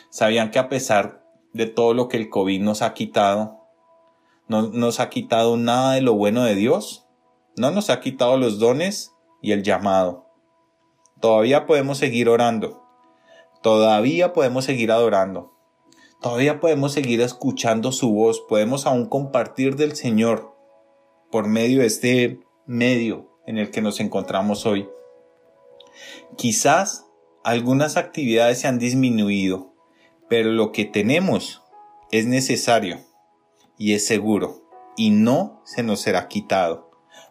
¿Sabían 0.09 0.51
que 0.51 0.59
a 0.59 0.67
pesar 0.67 1.25
de 1.53 1.65
todo 1.65 1.93
lo 1.93 2.09
que 2.09 2.17
el 2.17 2.29
COVID 2.29 2.61
nos 2.61 2.81
ha 2.81 2.93
quitado, 2.93 3.61
no 4.47 4.67
nos 4.67 4.99
ha 4.99 5.09
quitado 5.09 5.57
nada 5.57 5.93
de 5.93 6.01
lo 6.01 6.13
bueno 6.13 6.43
de 6.43 6.55
Dios? 6.55 7.06
No 7.57 7.71
nos 7.71 7.89
ha 7.89 8.01
quitado 8.01 8.37
los 8.37 8.59
dones 8.59 9.15
y 9.41 9.51
el 9.51 9.63
llamado. 9.63 10.27
Todavía 11.19 11.65
podemos 11.65 11.97
seguir 11.97 12.29
orando. 12.29 12.83
Todavía 13.63 14.31
podemos 14.31 14.65
seguir 14.65 14.91
adorando. 14.91 15.57
Todavía 16.21 16.59
podemos 16.59 16.93
seguir 16.93 17.19
escuchando 17.21 17.91
su 17.91 18.13
voz. 18.13 18.41
Podemos 18.41 18.85
aún 18.85 19.07
compartir 19.07 19.75
del 19.75 19.95
Señor 19.95 20.55
por 21.31 21.47
medio 21.47 21.79
de 21.79 21.87
este 21.87 22.39
medio 22.67 23.27
en 23.47 23.57
el 23.57 23.71
que 23.71 23.81
nos 23.81 23.99
encontramos 23.99 24.67
hoy. 24.67 24.87
Quizás 26.35 27.07
algunas 27.43 27.97
actividades 27.97 28.59
se 28.59 28.67
han 28.67 28.77
disminuido, 28.77 29.73
pero 30.29 30.51
lo 30.51 30.71
que 30.71 30.85
tenemos 30.85 31.63
es 32.11 32.27
necesario 32.27 32.99
y 33.79 33.93
es 33.93 34.05
seguro 34.05 34.61
y 34.95 35.09
no 35.09 35.63
se 35.65 35.81
nos 35.81 36.01
será 36.01 36.27
quitado. 36.27 36.86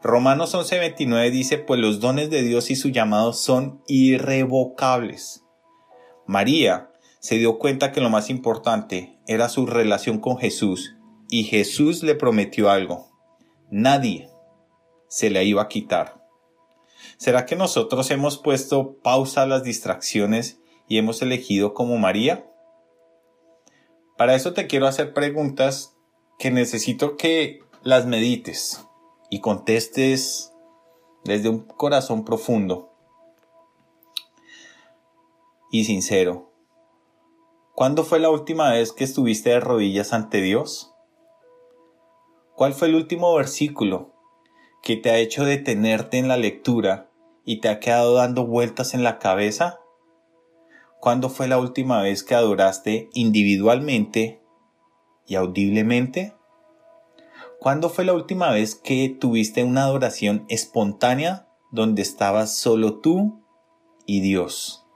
Romanos 0.06 0.54
11:29 0.54 1.32
dice, 1.32 1.58
pues 1.58 1.80
los 1.80 1.98
dones 1.98 2.30
de 2.30 2.42
Dios 2.42 2.70
y 2.70 2.76
su 2.76 2.90
llamado 2.90 3.32
son 3.32 3.82
irrevocables. 3.88 5.42
María 6.26 6.92
se 7.18 7.38
dio 7.38 7.58
cuenta 7.58 7.90
que 7.90 8.00
lo 8.00 8.08
más 8.08 8.30
importante 8.30 9.18
era 9.26 9.48
su 9.48 9.66
relación 9.66 10.20
con 10.20 10.38
Jesús 10.38 10.94
y 11.28 11.42
Jesús 11.42 12.04
le 12.04 12.14
prometió 12.14 12.70
algo. 12.70 13.08
Nadie 13.68 14.30
se 15.08 15.28
la 15.28 15.42
iba 15.42 15.62
a 15.62 15.68
quitar. 15.68 16.24
¿Será 17.16 17.44
que 17.44 17.56
nosotros 17.56 18.08
hemos 18.12 18.38
puesto 18.38 18.98
pausa 19.02 19.42
a 19.42 19.46
las 19.46 19.64
distracciones 19.64 20.60
y 20.86 20.98
hemos 20.98 21.20
elegido 21.20 21.74
como 21.74 21.98
María? 21.98 22.48
Para 24.16 24.36
eso 24.36 24.52
te 24.52 24.68
quiero 24.68 24.86
hacer 24.86 25.12
preguntas 25.12 25.96
que 26.38 26.52
necesito 26.52 27.16
que 27.16 27.58
las 27.82 28.06
medites 28.06 28.85
y 29.30 29.40
contestes 29.40 30.52
desde 31.24 31.48
un 31.48 31.60
corazón 31.60 32.24
profundo 32.24 32.92
y 35.70 35.84
sincero. 35.84 36.52
¿Cuándo 37.74 38.04
fue 38.04 38.20
la 38.20 38.30
última 38.30 38.70
vez 38.70 38.92
que 38.92 39.04
estuviste 39.04 39.50
de 39.50 39.60
rodillas 39.60 40.12
ante 40.12 40.40
Dios? 40.40 40.94
¿Cuál 42.54 42.72
fue 42.72 42.88
el 42.88 42.94
último 42.94 43.34
versículo 43.34 44.14
que 44.82 44.96
te 44.96 45.10
ha 45.10 45.18
hecho 45.18 45.44
detenerte 45.44 46.16
en 46.16 46.28
la 46.28 46.38
lectura 46.38 47.10
y 47.44 47.60
te 47.60 47.68
ha 47.68 47.80
quedado 47.80 48.14
dando 48.14 48.46
vueltas 48.46 48.94
en 48.94 49.02
la 49.02 49.18
cabeza? 49.18 49.80
¿Cuándo 51.00 51.28
fue 51.28 51.48
la 51.48 51.58
última 51.58 52.00
vez 52.00 52.22
que 52.22 52.34
adoraste 52.34 53.10
individualmente 53.12 54.40
y 55.26 55.34
audiblemente? 55.34 56.35
¿Cuándo 57.66 57.90
fue 57.90 58.04
la 58.04 58.12
última 58.12 58.52
vez 58.52 58.76
que 58.76 59.08
tuviste 59.08 59.64
una 59.64 59.82
adoración 59.82 60.46
espontánea 60.48 61.48
donde 61.72 62.00
estabas 62.00 62.56
solo 62.56 63.00
tú 63.00 63.42
y 64.06 64.20
Dios? 64.20 64.86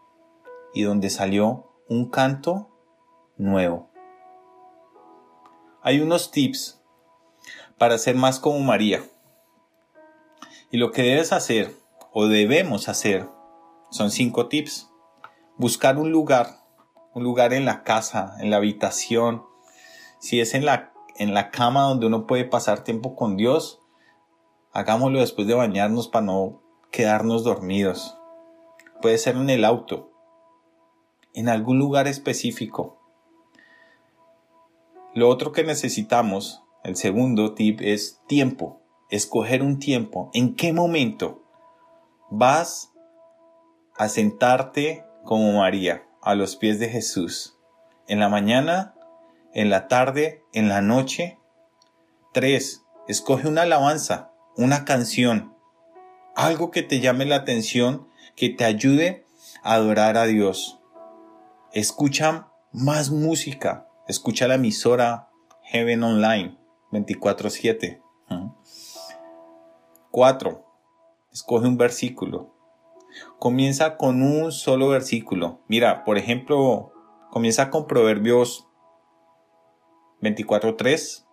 Y 0.72 0.82
donde 0.82 1.10
salió 1.10 1.68
un 1.88 2.08
canto 2.08 2.70
nuevo. 3.36 3.90
Hay 5.82 6.00
unos 6.00 6.30
tips 6.30 6.80
para 7.76 7.98
ser 7.98 8.14
más 8.14 8.38
como 8.38 8.60
María. 8.60 9.02
Y 10.70 10.76
lo 10.76 10.92
que 10.92 11.02
debes 11.02 11.32
hacer 11.32 11.74
o 12.12 12.28
debemos 12.28 12.88
hacer 12.88 13.28
son 13.90 14.12
cinco 14.12 14.46
tips. 14.46 14.88
Buscar 15.56 15.98
un 15.98 16.12
lugar, 16.12 16.60
un 17.14 17.24
lugar 17.24 17.52
en 17.52 17.64
la 17.64 17.82
casa, 17.82 18.36
en 18.38 18.48
la 18.48 18.58
habitación. 18.58 19.42
Si 20.20 20.38
es 20.38 20.54
en 20.54 20.64
la, 20.64 20.89
en 21.20 21.34
la 21.34 21.52
cama 21.52 21.82
donde 21.82 22.06
uno 22.06 22.26
puede 22.26 22.44
pasar 22.44 22.82
tiempo 22.82 23.14
con 23.14 23.36
Dios, 23.36 23.80
hagámoslo 24.72 25.20
después 25.20 25.46
de 25.46 25.54
bañarnos 25.54 26.08
para 26.08 26.26
no 26.26 26.60
quedarnos 26.90 27.44
dormidos. 27.44 28.18
Puede 29.00 29.18
ser 29.18 29.36
en 29.36 29.50
el 29.50 29.64
auto, 29.64 30.10
en 31.32 31.48
algún 31.48 31.78
lugar 31.78 32.08
específico. 32.08 32.98
Lo 35.14 35.28
otro 35.28 35.52
que 35.52 35.62
necesitamos, 35.62 36.64
el 36.82 36.96
segundo 36.96 37.54
tip, 37.54 37.80
es 37.80 38.20
tiempo. 38.26 38.80
Escoger 39.10 39.62
un 39.62 39.78
tiempo. 39.78 40.30
¿En 40.34 40.56
qué 40.56 40.72
momento? 40.72 41.40
vas 42.30 42.92
a 43.96 44.08
sentarte 44.08 45.04
como 45.24 45.58
María 45.58 46.06
a 46.22 46.34
los 46.34 46.56
pies 46.56 46.78
de 46.78 46.88
Jesús. 46.88 47.58
En 48.06 48.20
la 48.20 48.28
mañana, 48.28 48.94
en 49.54 49.70
la 49.70 49.88
tarde, 49.88 50.44
en 50.52 50.68
la 50.68 50.80
noche. 50.82 51.38
Tres, 52.32 52.84
escoge 53.08 53.48
una 53.48 53.62
alabanza, 53.62 54.32
una 54.56 54.84
canción, 54.84 55.56
algo 56.36 56.70
que 56.70 56.82
te 56.82 57.00
llame 57.00 57.24
la 57.24 57.36
atención, 57.36 58.08
que 58.36 58.50
te 58.50 58.64
ayude 58.64 59.26
a 59.62 59.74
adorar 59.74 60.16
a 60.16 60.26
Dios. 60.26 60.80
Escucha 61.72 62.48
más 62.72 63.10
música, 63.10 63.88
escucha 64.06 64.48
la 64.48 64.54
emisora 64.54 65.30
Heaven 65.64 66.02
Online 66.02 66.58
24/7. 66.90 68.02
Cuatro, 70.10 70.64
escoge 71.32 71.66
un 71.68 71.76
versículo. 71.76 72.54
Comienza 73.38 73.96
con 73.96 74.22
un 74.22 74.52
solo 74.52 74.88
versículo. 74.88 75.60
Mira, 75.68 76.04
por 76.04 76.18
ejemplo, 76.18 76.92
comienza 77.30 77.70
con 77.70 77.86
Proverbios 77.86 78.69
24.3. 80.22 81.24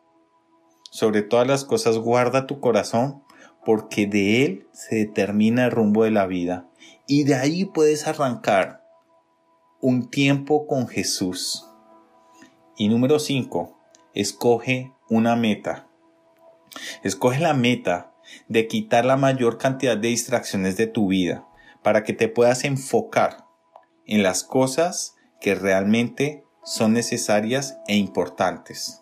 Sobre 0.89 1.21
todas 1.21 1.47
las 1.47 1.65
cosas 1.65 1.97
guarda 1.97 2.47
tu 2.47 2.59
corazón, 2.59 3.23
porque 3.65 4.07
de 4.07 4.45
él 4.45 4.67
se 4.71 4.95
determina 4.95 5.65
el 5.65 5.71
rumbo 5.71 6.03
de 6.03 6.11
la 6.11 6.25
vida. 6.25 6.69
Y 7.05 7.23
de 7.23 7.35
ahí 7.35 7.65
puedes 7.65 8.07
arrancar 8.07 8.83
un 9.81 10.09
tiempo 10.09 10.67
con 10.67 10.87
Jesús. 10.87 11.67
Y 12.77 12.89
número 12.89 13.19
5, 13.19 13.77
escoge 14.13 14.93
una 15.09 15.35
meta. 15.35 15.87
Escoge 17.03 17.39
la 17.39 17.53
meta 17.53 18.13
de 18.47 18.67
quitar 18.67 19.05
la 19.05 19.17
mayor 19.17 19.57
cantidad 19.57 19.97
de 19.97 20.09
distracciones 20.09 20.77
de 20.77 20.87
tu 20.87 21.07
vida 21.07 21.47
para 21.83 22.03
que 22.03 22.13
te 22.13 22.27
puedas 22.27 22.63
enfocar 22.63 23.45
en 24.05 24.23
las 24.23 24.43
cosas 24.43 25.15
que 25.39 25.55
realmente 25.55 26.46
son 26.67 26.91
necesarias 26.91 27.79
e 27.87 27.95
importantes. 27.95 29.01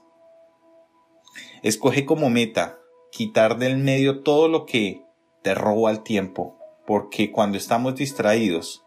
Escoge 1.63 2.05
como 2.05 2.29
meta 2.29 2.77
quitar 3.11 3.57
del 3.57 3.77
medio 3.77 4.21
todo 4.21 4.47
lo 4.47 4.67
que 4.67 5.03
te 5.41 5.55
roba 5.55 5.89
el 5.89 6.03
tiempo, 6.03 6.59
porque 6.85 7.31
cuando 7.31 7.57
estamos 7.57 7.95
distraídos, 7.95 8.85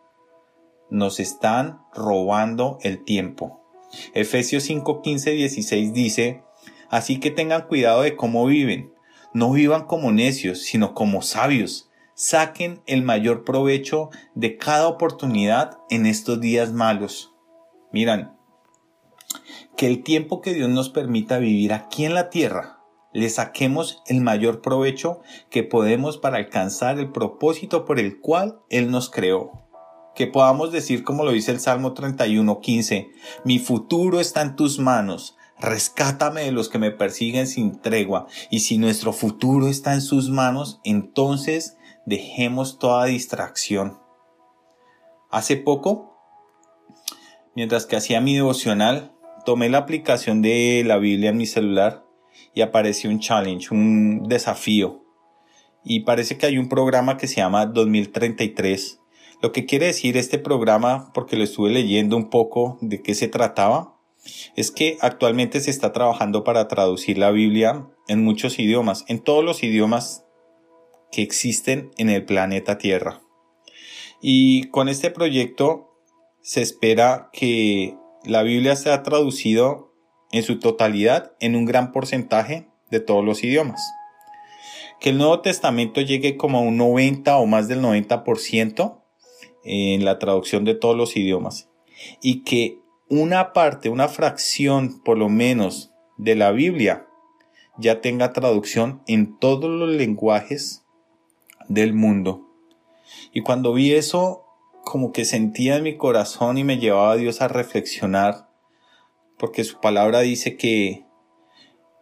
nos 0.90 1.18
están 1.18 1.80
robando 1.92 2.78
el 2.82 3.02
tiempo. 3.02 3.60
Efesios 4.14 4.62
5, 4.62 5.02
15, 5.02 5.32
16 5.32 5.92
dice, 5.92 6.44
Así 6.88 7.18
que 7.18 7.32
tengan 7.32 7.66
cuidado 7.66 8.02
de 8.02 8.14
cómo 8.14 8.46
viven. 8.46 8.94
No 9.34 9.50
vivan 9.50 9.86
como 9.86 10.12
necios, 10.12 10.62
sino 10.62 10.94
como 10.94 11.22
sabios. 11.22 11.90
Saquen 12.14 12.80
el 12.86 13.02
mayor 13.02 13.42
provecho 13.44 14.10
de 14.36 14.56
cada 14.56 14.86
oportunidad 14.86 15.78
en 15.90 16.06
estos 16.06 16.40
días 16.40 16.72
malos. 16.72 17.34
Miran, 17.92 18.37
que 19.78 19.86
el 19.86 20.02
tiempo 20.02 20.40
que 20.40 20.54
Dios 20.54 20.68
nos 20.68 20.90
permita 20.90 21.38
vivir 21.38 21.72
aquí 21.72 22.04
en 22.04 22.12
la 22.12 22.30
tierra, 22.30 22.80
le 23.12 23.30
saquemos 23.30 24.02
el 24.06 24.20
mayor 24.20 24.60
provecho 24.60 25.20
que 25.50 25.62
podemos 25.62 26.18
para 26.18 26.38
alcanzar 26.38 26.98
el 26.98 27.12
propósito 27.12 27.84
por 27.84 28.00
el 28.00 28.20
cual 28.20 28.58
Él 28.70 28.90
nos 28.90 29.08
creó. 29.08 29.68
Que 30.16 30.26
podamos 30.26 30.72
decir 30.72 31.04
como 31.04 31.24
lo 31.24 31.30
dice 31.30 31.52
el 31.52 31.60
Salmo 31.60 31.92
31, 31.92 32.60
15, 32.60 33.08
mi 33.44 33.60
futuro 33.60 34.18
está 34.18 34.42
en 34.42 34.56
tus 34.56 34.80
manos, 34.80 35.36
rescátame 35.60 36.42
de 36.42 36.50
los 36.50 36.68
que 36.68 36.80
me 36.80 36.90
persiguen 36.90 37.46
sin 37.46 37.80
tregua, 37.80 38.26
y 38.50 38.60
si 38.60 38.78
nuestro 38.78 39.12
futuro 39.12 39.68
está 39.68 39.94
en 39.94 40.00
sus 40.00 40.28
manos, 40.28 40.80
entonces 40.82 41.76
dejemos 42.04 42.80
toda 42.80 43.04
distracción. 43.04 44.00
Hace 45.30 45.56
poco, 45.56 46.18
mientras 47.54 47.86
que 47.86 47.94
hacía 47.94 48.20
mi 48.20 48.34
devocional, 48.34 49.14
tomé 49.48 49.70
la 49.70 49.78
aplicación 49.78 50.42
de 50.42 50.82
la 50.84 50.98
Biblia 50.98 51.30
en 51.30 51.38
mi 51.38 51.46
celular 51.46 52.04
y 52.52 52.60
apareció 52.60 53.08
un 53.08 53.18
challenge, 53.18 53.68
un 53.70 54.28
desafío. 54.28 55.06
Y 55.82 56.00
parece 56.00 56.36
que 56.36 56.44
hay 56.44 56.58
un 56.58 56.68
programa 56.68 57.16
que 57.16 57.26
se 57.26 57.36
llama 57.36 57.64
2033. 57.64 59.00
Lo 59.40 59.50
que 59.50 59.64
quiere 59.64 59.86
decir 59.86 60.18
este 60.18 60.38
programa, 60.38 61.10
porque 61.14 61.38
lo 61.38 61.44
estuve 61.44 61.70
leyendo 61.70 62.14
un 62.14 62.28
poco 62.28 62.76
de 62.82 63.00
qué 63.00 63.14
se 63.14 63.26
trataba, 63.28 63.96
es 64.54 64.70
que 64.70 64.98
actualmente 65.00 65.60
se 65.60 65.70
está 65.70 65.92
trabajando 65.92 66.44
para 66.44 66.68
traducir 66.68 67.16
la 67.16 67.30
Biblia 67.30 67.88
en 68.06 68.22
muchos 68.22 68.58
idiomas, 68.58 69.06
en 69.08 69.18
todos 69.18 69.42
los 69.42 69.62
idiomas 69.62 70.26
que 71.10 71.22
existen 71.22 71.90
en 71.96 72.10
el 72.10 72.26
planeta 72.26 72.76
Tierra. 72.76 73.22
Y 74.20 74.64
con 74.64 74.90
este 74.90 75.10
proyecto 75.10 75.88
se 76.42 76.60
espera 76.60 77.30
que 77.32 77.96
la 78.28 78.42
Biblia 78.42 78.76
sea 78.76 79.02
traducido 79.02 79.94
en 80.32 80.42
su 80.42 80.58
totalidad 80.58 81.32
en 81.40 81.56
un 81.56 81.64
gran 81.64 81.92
porcentaje 81.92 82.68
de 82.90 83.00
todos 83.00 83.24
los 83.24 83.42
idiomas. 83.42 83.80
Que 85.00 85.10
el 85.10 85.18
Nuevo 85.18 85.40
Testamento 85.40 86.02
llegue 86.02 86.36
como 86.36 86.58
a 86.58 86.60
un 86.60 86.76
90 86.76 87.38
o 87.38 87.46
más 87.46 87.68
del 87.68 87.80
90% 87.80 89.00
en 89.64 90.04
la 90.04 90.18
traducción 90.18 90.66
de 90.66 90.74
todos 90.74 90.94
los 90.94 91.16
idiomas. 91.16 91.70
Y 92.20 92.44
que 92.44 92.80
una 93.08 93.54
parte, 93.54 93.88
una 93.88 94.08
fracción 94.08 95.00
por 95.02 95.16
lo 95.16 95.30
menos 95.30 95.92
de 96.18 96.34
la 96.34 96.50
Biblia 96.52 97.06
ya 97.78 98.02
tenga 98.02 98.34
traducción 98.34 99.00
en 99.06 99.38
todos 99.38 99.70
los 99.70 99.88
lenguajes 99.88 100.84
del 101.68 101.94
mundo. 101.94 102.46
Y 103.32 103.40
cuando 103.40 103.72
vi 103.72 103.94
eso, 103.94 104.47
como 104.84 105.12
que 105.12 105.24
sentía 105.24 105.76
en 105.76 105.82
mi 105.82 105.96
corazón 105.96 106.58
y 106.58 106.64
me 106.64 106.78
llevaba 106.78 107.12
a 107.12 107.16
Dios 107.16 107.40
a 107.40 107.48
reflexionar, 107.48 108.48
porque 109.38 109.64
su 109.64 109.80
palabra 109.80 110.20
dice 110.20 110.56
que 110.56 111.06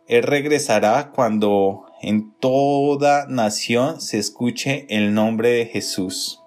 Él 0.07 0.23
regresará 0.23 1.11
cuando 1.13 1.87
en 2.01 2.33
toda 2.39 3.27
nación 3.27 4.01
se 4.01 4.19
escuche 4.19 4.87
el 4.89 5.15
nombre 5.15 5.51
de 5.51 5.67
Jesús. 5.67 6.41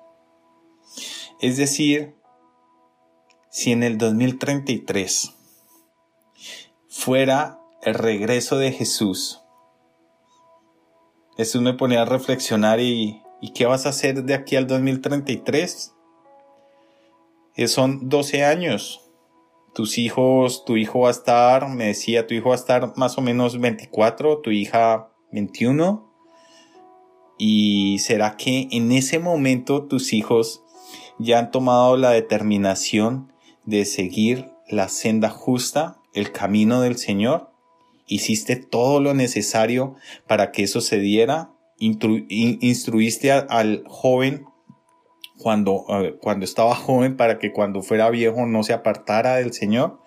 Es 1.42 1.58
decir, 1.58 2.16
si 3.50 3.72
en 3.72 3.84
el 3.84 3.98
2033 3.98 5.34
fuera 6.88 7.60
el 7.82 7.96
regreso 7.96 8.58
de 8.58 8.72
Jesús, 8.72 9.42
Jesús 11.38 11.62
me 11.62 11.74
ponía 11.74 12.02
a 12.02 12.06
reflexionar 12.06 12.82
y, 12.82 13.22
¿y 13.42 13.54
qué 13.54 13.66
vas 13.66 13.86
a 13.86 13.90
hacer 13.90 14.24
de 14.24 14.34
aquí 14.34 14.58
al 14.58 14.68
2033? 14.68 15.96
Eh, 17.56 17.68
son 17.68 18.10
12 18.10 18.46
años. 18.46 19.02
Tus 19.74 19.98
hijos, 19.98 20.66
tu 20.66 20.78
hijo 20.78 21.02
va 21.02 21.10
a 21.10 21.12
estar, 21.12 21.70
me 21.70 21.86
decía, 21.86 22.28
tu 22.28 22.34
hijo 22.34 22.50
va 22.50 22.56
a 22.56 22.58
estar 22.58 22.94
más 22.98 23.18
o 23.18 23.22
menos 23.22 23.60
24, 23.60 24.40
tu 24.40 24.52
hija 24.52 25.12
21. 25.32 26.10
¿Y 27.38 28.00
será 28.00 28.36
que 28.36 28.68
en 28.72 28.92
ese 28.92 29.20
momento 29.20 29.84
tus 29.84 30.12
hijos 30.12 30.64
ya 31.20 31.40
han 31.40 31.52
tomado 31.52 31.96
la 31.98 32.12
determinación 32.12 33.32
de 33.66 33.86
seguir 33.86 34.52
la 34.68 34.90
senda 34.90 35.30
justa, 35.30 36.02
el 36.14 36.32
camino 36.32 36.82
del 36.82 36.98
Señor? 36.98 37.52
¿Hiciste 38.08 38.56
todo 38.56 39.00
lo 39.00 39.14
necesario 39.14 39.96
para 40.28 40.52
que 40.52 40.64
eso 40.64 40.82
se 40.82 41.00
diera? 41.00 41.52
¿Instruiste 41.80 43.32
al 43.32 43.84
joven 43.88 44.46
cuando, 45.40 45.86
cuando 46.22 46.46
estaba 46.46 46.76
joven 46.76 47.18
para 47.18 47.40
que 47.40 47.52
cuando 47.52 47.82
fuera 47.82 48.10
viejo 48.10 48.46
no 48.46 48.64
se 48.64 48.74
apartara 48.74 49.38
del 49.38 49.54
Señor? 49.54 50.00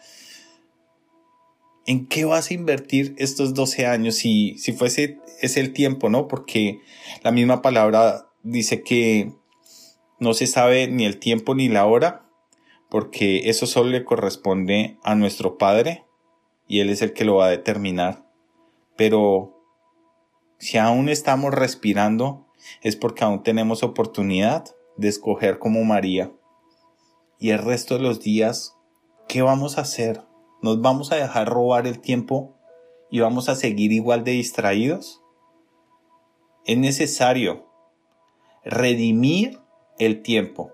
¿En 1.86 2.06
qué 2.06 2.24
vas 2.24 2.50
a 2.50 2.54
invertir 2.54 3.14
estos 3.18 3.54
12 3.54 3.86
años 3.86 4.14
si, 4.14 4.56
si 4.58 4.72
fuese 4.72 5.18
es 5.40 5.56
el 5.56 5.72
tiempo, 5.72 6.08
no? 6.08 6.28
Porque 6.28 6.80
la 7.22 7.32
misma 7.32 7.62
palabra 7.62 8.28
dice 8.42 8.82
que 8.82 9.32
no 10.20 10.34
se 10.34 10.46
sabe 10.46 10.86
ni 10.86 11.04
el 11.04 11.18
tiempo 11.18 11.54
ni 11.54 11.68
la 11.68 11.86
hora, 11.86 12.24
porque 12.88 13.48
eso 13.48 13.66
solo 13.66 13.90
le 13.90 14.04
corresponde 14.04 14.98
a 15.02 15.14
nuestro 15.14 15.58
Padre 15.58 16.04
y 16.68 16.80
Él 16.80 16.90
es 16.90 17.02
el 17.02 17.12
que 17.14 17.24
lo 17.24 17.36
va 17.36 17.46
a 17.46 17.50
determinar. 17.50 18.24
Pero 18.96 19.60
si 20.58 20.78
aún 20.78 21.08
estamos 21.08 21.52
respirando, 21.52 22.46
es 22.82 22.94
porque 22.94 23.24
aún 23.24 23.42
tenemos 23.42 23.82
oportunidad 23.82 24.66
de 24.96 25.08
escoger 25.08 25.58
como 25.58 25.84
María. 25.84 26.32
Y 27.38 27.50
el 27.50 27.58
resto 27.58 27.96
de 27.96 28.02
los 28.02 28.20
días, 28.20 28.76
¿qué 29.28 29.42
vamos 29.42 29.78
a 29.78 29.82
hacer? 29.82 30.22
¿Nos 30.62 30.80
vamos 30.80 31.12
a 31.12 31.16
dejar 31.16 31.48
robar 31.48 31.86
el 31.86 32.00
tiempo 32.00 32.54
y 33.10 33.20
vamos 33.20 33.48
a 33.48 33.56
seguir 33.56 33.92
igual 33.92 34.24
de 34.24 34.32
distraídos? 34.32 35.22
Es 36.64 36.78
necesario 36.78 37.66
redimir 38.64 39.58
el 39.98 40.22
tiempo. 40.22 40.72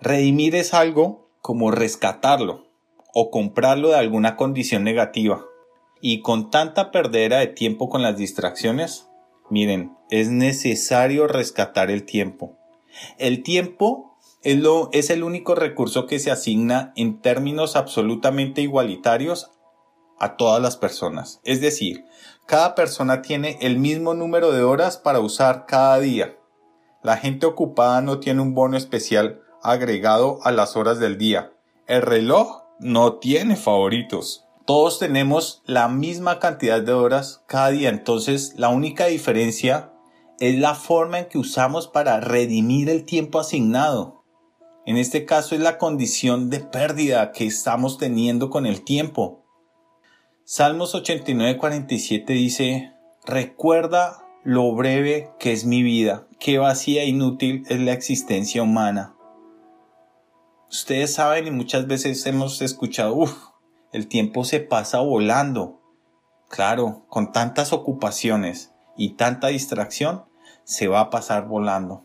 Redimir 0.00 0.54
es 0.54 0.74
algo 0.74 1.30
como 1.40 1.70
rescatarlo 1.70 2.66
o 3.14 3.30
comprarlo 3.30 3.88
de 3.88 3.96
alguna 3.96 4.36
condición 4.36 4.84
negativa. 4.84 5.44
Y 6.02 6.20
con 6.20 6.50
tanta 6.50 6.90
perdera 6.90 7.38
de 7.38 7.48
tiempo 7.48 7.88
con 7.88 8.02
las 8.02 8.16
distracciones, 8.16 9.08
miren, 9.50 9.96
es 10.10 10.30
necesario 10.30 11.26
rescatar 11.26 11.90
el 11.90 12.04
tiempo. 12.04 12.59
El 13.18 13.42
tiempo 13.42 14.16
es, 14.42 14.58
lo, 14.58 14.88
es 14.92 15.10
el 15.10 15.22
único 15.22 15.54
recurso 15.54 16.06
que 16.06 16.18
se 16.18 16.30
asigna 16.30 16.92
en 16.96 17.20
términos 17.20 17.76
absolutamente 17.76 18.62
igualitarios 18.62 19.50
a 20.18 20.36
todas 20.36 20.62
las 20.62 20.76
personas. 20.76 21.40
Es 21.44 21.60
decir, 21.60 22.04
cada 22.46 22.74
persona 22.74 23.22
tiene 23.22 23.58
el 23.60 23.78
mismo 23.78 24.14
número 24.14 24.52
de 24.52 24.62
horas 24.62 24.96
para 24.96 25.20
usar 25.20 25.66
cada 25.66 25.98
día. 25.98 26.36
La 27.02 27.16
gente 27.16 27.46
ocupada 27.46 28.02
no 28.02 28.20
tiene 28.20 28.42
un 28.42 28.54
bono 28.54 28.76
especial 28.76 29.40
agregado 29.62 30.38
a 30.42 30.52
las 30.52 30.76
horas 30.76 30.98
del 30.98 31.16
día. 31.16 31.52
El 31.86 32.02
reloj 32.02 32.62
no 32.78 33.14
tiene 33.14 33.56
favoritos. 33.56 34.44
Todos 34.66 34.98
tenemos 34.98 35.62
la 35.64 35.88
misma 35.88 36.38
cantidad 36.38 36.80
de 36.80 36.92
horas 36.92 37.42
cada 37.46 37.70
día, 37.70 37.88
entonces 37.88 38.54
la 38.56 38.68
única 38.68 39.06
diferencia 39.06 39.89
es 40.40 40.58
la 40.58 40.74
forma 40.74 41.18
en 41.20 41.28
que 41.28 41.38
usamos 41.38 41.86
para 41.86 42.18
redimir 42.18 42.88
el 42.88 43.04
tiempo 43.04 43.38
asignado. 43.38 44.24
En 44.86 44.96
este 44.96 45.26
caso 45.26 45.54
es 45.54 45.60
la 45.60 45.76
condición 45.76 46.48
de 46.48 46.60
pérdida 46.60 47.30
que 47.32 47.46
estamos 47.46 47.98
teniendo 47.98 48.48
con 48.48 48.64
el 48.64 48.82
tiempo. 48.82 49.44
Salmos 50.44 50.94
89:47 50.94 52.24
dice, 52.26 52.94
Recuerda 53.26 54.24
lo 54.42 54.74
breve 54.74 55.30
que 55.38 55.52
es 55.52 55.66
mi 55.66 55.82
vida, 55.82 56.26
qué 56.38 56.58
vacía 56.58 57.02
e 57.02 57.08
inútil 57.08 57.64
es 57.68 57.78
la 57.78 57.92
existencia 57.92 58.62
humana. 58.62 59.14
Ustedes 60.70 61.12
saben 61.12 61.46
y 61.48 61.50
muchas 61.50 61.86
veces 61.86 62.24
hemos 62.24 62.62
escuchado, 62.62 63.14
uff, 63.14 63.36
el 63.92 64.08
tiempo 64.08 64.44
se 64.44 64.60
pasa 64.60 65.00
volando. 65.00 65.82
Claro, 66.48 67.04
con 67.08 67.32
tantas 67.32 67.74
ocupaciones 67.74 68.72
y 68.96 69.16
tanta 69.16 69.48
distracción, 69.48 70.29
se 70.70 70.86
va 70.86 71.00
a 71.00 71.10
pasar 71.10 71.48
volando. 71.48 72.04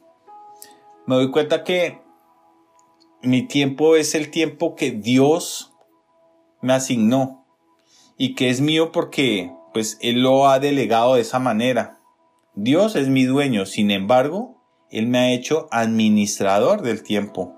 Me 1.06 1.14
doy 1.14 1.30
cuenta 1.30 1.64
que 1.64 2.02
mi 3.22 3.44
tiempo 3.44 3.96
es 3.96 4.16
el 4.16 4.32
tiempo 4.32 4.76
que 4.76 4.90
Dios 4.90 5.72
me 6.62 6.74
asignó 6.74 7.46
y 8.18 8.34
que 8.34 8.50
es 8.50 8.62
mío 8.62 8.92
porque 8.92 9.54
pues 9.72 10.00
Él 10.02 10.24
lo 10.24 10.48
ha 10.48 10.58
delegado 10.58 11.14
de 11.14 11.22
esa 11.22 11.38
manera. 11.38 12.00
Dios 12.56 12.96
es 12.96 13.08
mi 13.08 13.26
dueño, 13.26 13.68
sin 13.68 13.92
embargo, 13.92 14.64
Él 14.90 15.06
me 15.06 15.20
ha 15.20 15.32
hecho 15.32 15.68
administrador 15.70 16.82
del 16.82 17.04
tiempo. 17.04 17.54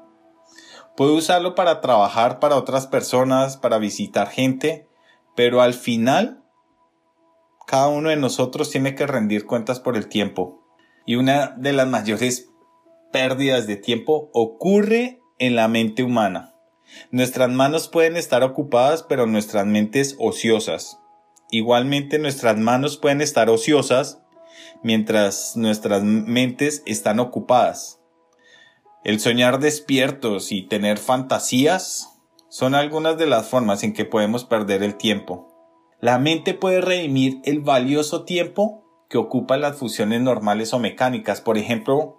Puedo 0.98 1.14
usarlo 1.14 1.56
para 1.56 1.80
trabajar 1.80 2.40
para 2.40 2.58
otras 2.58 2.86
personas, 2.86 3.56
para 3.56 3.78
visitar 3.78 4.28
gente, 4.28 4.90
pero 5.38 5.62
al 5.62 5.74
final, 5.74 6.44
cada 7.66 7.88
uno 7.88 8.10
de 8.10 8.18
nosotros 8.18 8.72
tiene 8.72 8.94
que 8.94 9.08
rendir 9.08 9.46
cuentas 9.46 9.80
por 9.80 9.96
el 9.96 10.10
tiempo. 10.10 10.67
Y 11.08 11.16
una 11.16 11.56
de 11.58 11.74
las 11.74 11.88
mayores 11.88 12.50
pérdidas 13.12 13.66
de 13.66 13.78
tiempo 13.78 14.30
ocurre 14.34 15.22
en 15.40 15.56
la 15.56 15.68
mente 15.68 16.04
humana. 16.04 16.54
Nuestras 17.12 17.50
manos 17.50 17.88
pueden 17.88 18.18
estar 18.18 18.44
ocupadas, 18.44 19.04
pero 19.04 19.26
nuestras 19.26 19.66
mentes 19.66 20.16
ociosas. 20.20 21.00
Igualmente 21.50 22.20
nuestras 22.20 22.58
manos 22.58 22.98
pueden 22.98 23.22
estar 23.22 23.50
ociosas 23.50 24.22
mientras 24.84 25.56
nuestras 25.56 26.04
mentes 26.04 26.84
están 26.86 27.22
ocupadas. 27.22 28.02
El 29.06 29.22
soñar 29.22 29.60
despiertos 29.60 30.52
y 30.52 30.64
tener 30.64 30.98
fantasías 30.98 32.10
son 32.50 32.76
algunas 32.76 33.18
de 33.18 33.28
las 33.28 33.48
formas 33.48 33.84
en 33.84 33.94
que 33.94 34.04
podemos 34.04 34.44
perder 34.44 34.84
el 34.84 34.96
tiempo. 34.96 35.54
La 36.02 36.20
mente 36.20 36.54
puede 36.54 36.82
redimir 36.82 37.40
el 37.46 37.62
valioso 37.62 38.26
tiempo 38.26 38.84
que 39.10 39.18
ocupan 39.18 39.62
las 39.62 39.78
fusiones 39.78 40.22
normales 40.22 40.74
o 40.74 40.80
mecánicas. 40.80 41.42
Por 41.42 41.58
ejemplo, 41.58 42.18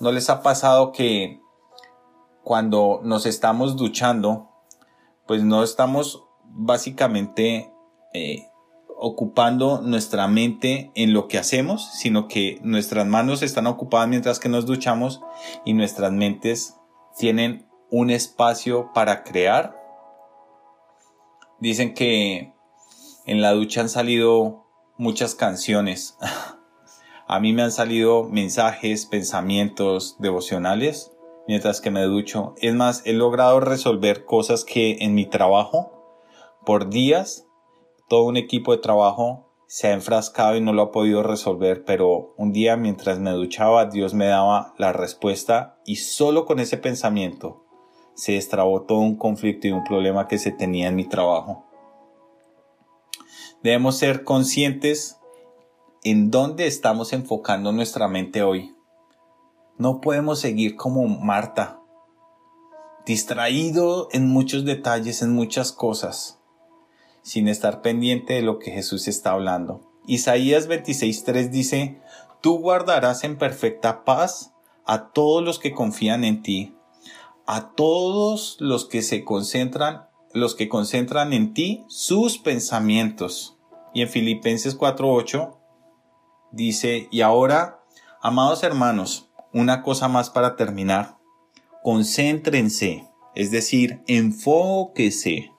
¿no 0.00 0.12
les 0.12 0.30
ha 0.30 0.42
pasado 0.42 0.92
que 0.92 1.40
cuando 2.42 3.00
nos 3.02 3.26
estamos 3.26 3.76
duchando, 3.76 4.48
pues 5.26 5.42
no 5.44 5.62
estamos 5.62 6.24
básicamente 6.44 7.70
eh, 8.14 8.48
ocupando 8.96 9.80
nuestra 9.82 10.26
mente 10.28 10.90
en 10.94 11.12
lo 11.12 11.28
que 11.28 11.38
hacemos, 11.38 11.90
sino 11.92 12.26
que 12.26 12.58
nuestras 12.62 13.06
manos 13.06 13.42
están 13.42 13.66
ocupadas 13.66 14.08
mientras 14.08 14.40
que 14.40 14.48
nos 14.48 14.66
duchamos 14.66 15.20
y 15.64 15.74
nuestras 15.74 16.12
mentes 16.12 16.76
tienen 17.16 17.68
un 17.90 18.10
espacio 18.10 18.92
para 18.94 19.24
crear. 19.24 19.76
Dicen 21.60 21.94
que 21.94 22.54
en 23.26 23.42
la 23.42 23.52
ducha 23.52 23.82
han 23.82 23.88
salido 23.88 24.67
muchas 24.98 25.34
canciones. 25.34 26.18
A 27.26 27.40
mí 27.40 27.52
me 27.52 27.62
han 27.62 27.72
salido 27.72 28.24
mensajes, 28.24 29.06
pensamientos 29.06 30.16
devocionales 30.18 31.12
mientras 31.46 31.80
que 31.80 31.90
me 31.90 32.02
ducho. 32.02 32.54
Es 32.58 32.74
más, 32.74 33.02
he 33.06 33.14
logrado 33.14 33.58
resolver 33.60 34.26
cosas 34.26 34.64
que 34.64 34.98
en 35.00 35.14
mi 35.14 35.24
trabajo 35.24 35.92
por 36.64 36.90
días 36.90 37.46
todo 38.08 38.24
un 38.24 38.36
equipo 38.36 38.72
de 38.72 38.78
trabajo 38.78 39.46
se 39.66 39.88
ha 39.88 39.92
enfrascado 39.92 40.56
y 40.56 40.60
no 40.60 40.72
lo 40.72 40.82
ha 40.82 40.92
podido 40.92 41.22
resolver, 41.22 41.84
pero 41.84 42.34
un 42.36 42.52
día 42.52 42.76
mientras 42.76 43.18
me 43.18 43.30
duchaba 43.32 43.86
Dios 43.86 44.14
me 44.14 44.26
daba 44.26 44.74
la 44.78 44.92
respuesta 44.92 45.78
y 45.84 45.96
solo 45.96 46.46
con 46.46 46.58
ese 46.58 46.78
pensamiento 46.78 47.64
se 48.14 48.32
destrabó 48.32 48.82
todo 48.82 48.98
un 48.98 49.16
conflicto 49.16 49.68
y 49.68 49.72
un 49.72 49.84
problema 49.84 50.26
que 50.26 50.38
se 50.38 50.50
tenía 50.50 50.88
en 50.88 50.96
mi 50.96 51.06
trabajo. 51.06 51.67
Debemos 53.62 53.98
ser 53.98 54.24
conscientes 54.24 55.18
en 56.04 56.30
dónde 56.30 56.66
estamos 56.66 57.12
enfocando 57.12 57.72
nuestra 57.72 58.08
mente 58.08 58.42
hoy. 58.42 58.74
No 59.76 60.00
podemos 60.00 60.40
seguir 60.40 60.76
como 60.76 61.06
Marta, 61.06 61.80
distraído 63.06 64.08
en 64.12 64.28
muchos 64.28 64.64
detalles, 64.64 65.22
en 65.22 65.32
muchas 65.32 65.72
cosas 65.72 66.38
sin 67.28 67.46
estar 67.46 67.82
pendiente 67.82 68.34
de 68.34 68.42
lo 68.42 68.58
que 68.58 68.70
Jesús 68.70 69.06
está 69.06 69.32
hablando. 69.32 69.82
Isaías 70.06 70.66
26.3 70.66 71.50
dice, 71.50 72.00
Tú 72.40 72.58
guardarás 72.58 73.22
en 73.22 73.36
perfecta 73.36 74.04
paz 74.04 74.54
a 74.86 75.10
todos 75.10 75.44
los 75.44 75.58
que 75.58 75.72
confían 75.72 76.24
en 76.24 76.42
ti, 76.42 76.74
a 77.46 77.72
todos 77.74 78.56
los 78.60 78.86
que 78.86 79.02
se 79.02 79.24
concentran, 79.24 80.07
los 80.32 80.54
que 80.54 80.68
concentran 80.68 81.32
en 81.32 81.54
ti 81.54 81.84
sus 81.88 82.38
pensamientos. 82.38 83.56
Y 83.94 84.02
en 84.02 84.08
Filipenses 84.08 84.78
4.8 84.78 85.56
dice, 86.52 87.08
y 87.10 87.22
ahora, 87.22 87.80
amados 88.20 88.62
hermanos, 88.62 89.30
una 89.52 89.82
cosa 89.82 90.08
más 90.08 90.30
para 90.30 90.56
terminar, 90.56 91.18
concéntrense, 91.82 93.08
es 93.34 93.50
decir, 93.50 94.02
enfóquese 94.06 95.52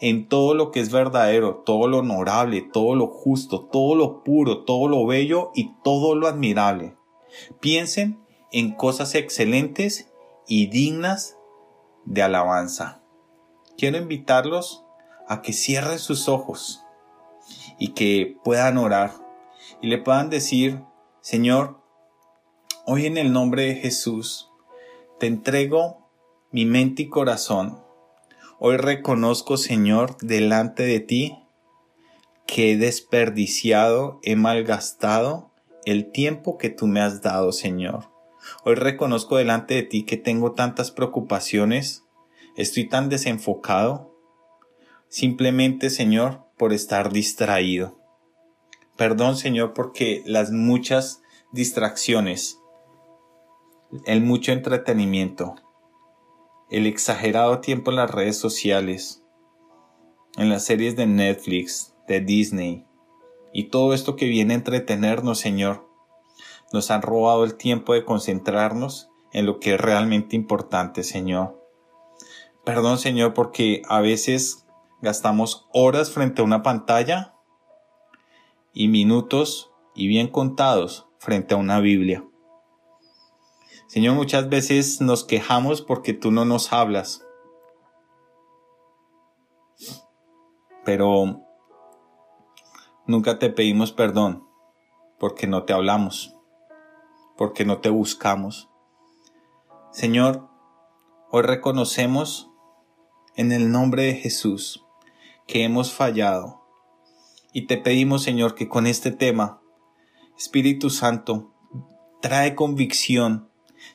en 0.00 0.28
todo 0.28 0.54
lo 0.54 0.70
que 0.70 0.80
es 0.80 0.90
verdadero, 0.90 1.62
todo 1.64 1.86
lo 1.86 1.98
honorable, 1.98 2.62
todo 2.62 2.94
lo 2.94 3.08
justo, 3.08 3.66
todo 3.66 3.94
lo 3.94 4.24
puro, 4.24 4.64
todo 4.64 4.88
lo 4.88 5.06
bello 5.06 5.52
y 5.54 5.74
todo 5.82 6.14
lo 6.14 6.26
admirable. 6.26 6.96
Piensen 7.60 8.18
en 8.52 8.72
cosas 8.72 9.14
excelentes 9.14 10.10
y 10.46 10.66
dignas 10.68 11.36
de 12.04 12.22
alabanza. 12.22 13.02
Quiero 13.76 13.98
invitarlos 13.98 14.84
a 15.28 15.42
que 15.42 15.52
cierren 15.52 15.98
sus 15.98 16.28
ojos 16.28 16.82
y 17.78 17.88
que 17.88 18.36
puedan 18.44 18.78
orar 18.78 19.12
y 19.82 19.88
le 19.88 19.98
puedan 19.98 20.30
decir, 20.30 20.82
Señor, 21.20 21.80
hoy 22.86 23.06
en 23.06 23.18
el 23.18 23.32
nombre 23.32 23.66
de 23.66 23.74
Jesús, 23.74 24.50
te 25.18 25.26
entrego 25.26 26.08
mi 26.52 26.64
mente 26.64 27.02
y 27.02 27.08
corazón 27.08 27.86
Hoy 28.58 28.78
reconozco, 28.78 29.58
Señor, 29.58 30.16
delante 30.22 30.84
de 30.84 31.00
ti 31.00 31.38
que 32.46 32.72
he 32.72 32.76
desperdiciado, 32.78 34.18
he 34.22 34.34
malgastado 34.34 35.50
el 35.84 36.10
tiempo 36.10 36.56
que 36.56 36.70
tú 36.70 36.86
me 36.86 37.02
has 37.02 37.20
dado, 37.20 37.52
Señor. 37.52 38.08
Hoy 38.64 38.76
reconozco 38.76 39.36
delante 39.36 39.74
de 39.74 39.82
ti 39.82 40.04
que 40.04 40.16
tengo 40.16 40.52
tantas 40.52 40.90
preocupaciones, 40.90 42.05
estoy 42.56 42.88
tan 42.88 43.08
desenfocado, 43.08 44.14
simplemente, 45.08 45.90
Señor, 45.90 46.46
por 46.56 46.72
estar 46.72 47.12
distraído. 47.12 48.00
Perdón, 48.96 49.36
Señor, 49.36 49.74
porque 49.74 50.22
las 50.24 50.50
muchas 50.50 51.22
distracciones, 51.52 52.58
el 54.06 54.22
mucho 54.22 54.52
entretenimiento, 54.52 55.54
el 56.70 56.86
exagerado 56.86 57.60
tiempo 57.60 57.90
en 57.90 57.98
las 57.98 58.10
redes 58.10 58.38
sociales, 58.38 59.22
en 60.36 60.48
las 60.48 60.64
series 60.64 60.96
de 60.96 61.06
Netflix, 61.06 61.94
de 62.08 62.20
Disney, 62.20 62.86
y 63.52 63.64
todo 63.64 63.94
esto 63.94 64.16
que 64.16 64.26
viene 64.26 64.54
a 64.54 64.56
entretenernos, 64.56 65.38
Señor, 65.38 65.88
nos 66.72 66.90
han 66.90 67.02
robado 67.02 67.44
el 67.44 67.54
tiempo 67.56 67.94
de 67.94 68.04
concentrarnos 68.04 69.10
en 69.32 69.46
lo 69.46 69.60
que 69.60 69.74
es 69.74 69.80
realmente 69.80 70.36
importante, 70.36 71.02
Señor. 71.02 71.65
Perdón, 72.66 72.98
Señor, 72.98 73.32
porque 73.32 73.82
a 73.88 74.00
veces 74.00 74.66
gastamos 75.00 75.68
horas 75.72 76.10
frente 76.10 76.42
a 76.42 76.44
una 76.44 76.64
pantalla 76.64 77.32
y 78.72 78.88
minutos 78.88 79.70
y 79.94 80.08
bien 80.08 80.26
contados 80.26 81.06
frente 81.20 81.54
a 81.54 81.58
una 81.58 81.78
Biblia. 81.78 82.24
Señor, 83.86 84.16
muchas 84.16 84.48
veces 84.48 85.00
nos 85.00 85.22
quejamos 85.22 85.80
porque 85.80 86.12
tú 86.12 86.32
no 86.32 86.44
nos 86.44 86.72
hablas. 86.72 87.24
Pero 90.84 91.40
nunca 93.06 93.38
te 93.38 93.48
pedimos 93.48 93.92
perdón 93.92 94.44
porque 95.20 95.46
no 95.46 95.62
te 95.62 95.72
hablamos, 95.72 96.34
porque 97.36 97.64
no 97.64 97.78
te 97.78 97.90
buscamos. 97.90 98.68
Señor, 99.92 100.48
hoy 101.30 101.42
reconocemos 101.42 102.50
en 103.36 103.52
el 103.52 103.70
nombre 103.70 104.04
de 104.04 104.14
Jesús 104.14 104.84
que 105.46 105.62
hemos 105.62 105.92
fallado 105.92 106.66
y 107.52 107.66
te 107.66 107.78
pedimos, 107.78 108.22
Señor, 108.22 108.54
que 108.54 108.68
con 108.68 108.86
este 108.86 109.10
tema, 109.10 109.62
Espíritu 110.36 110.90
Santo, 110.90 111.54
trae 112.20 112.54
convicción 112.54 113.48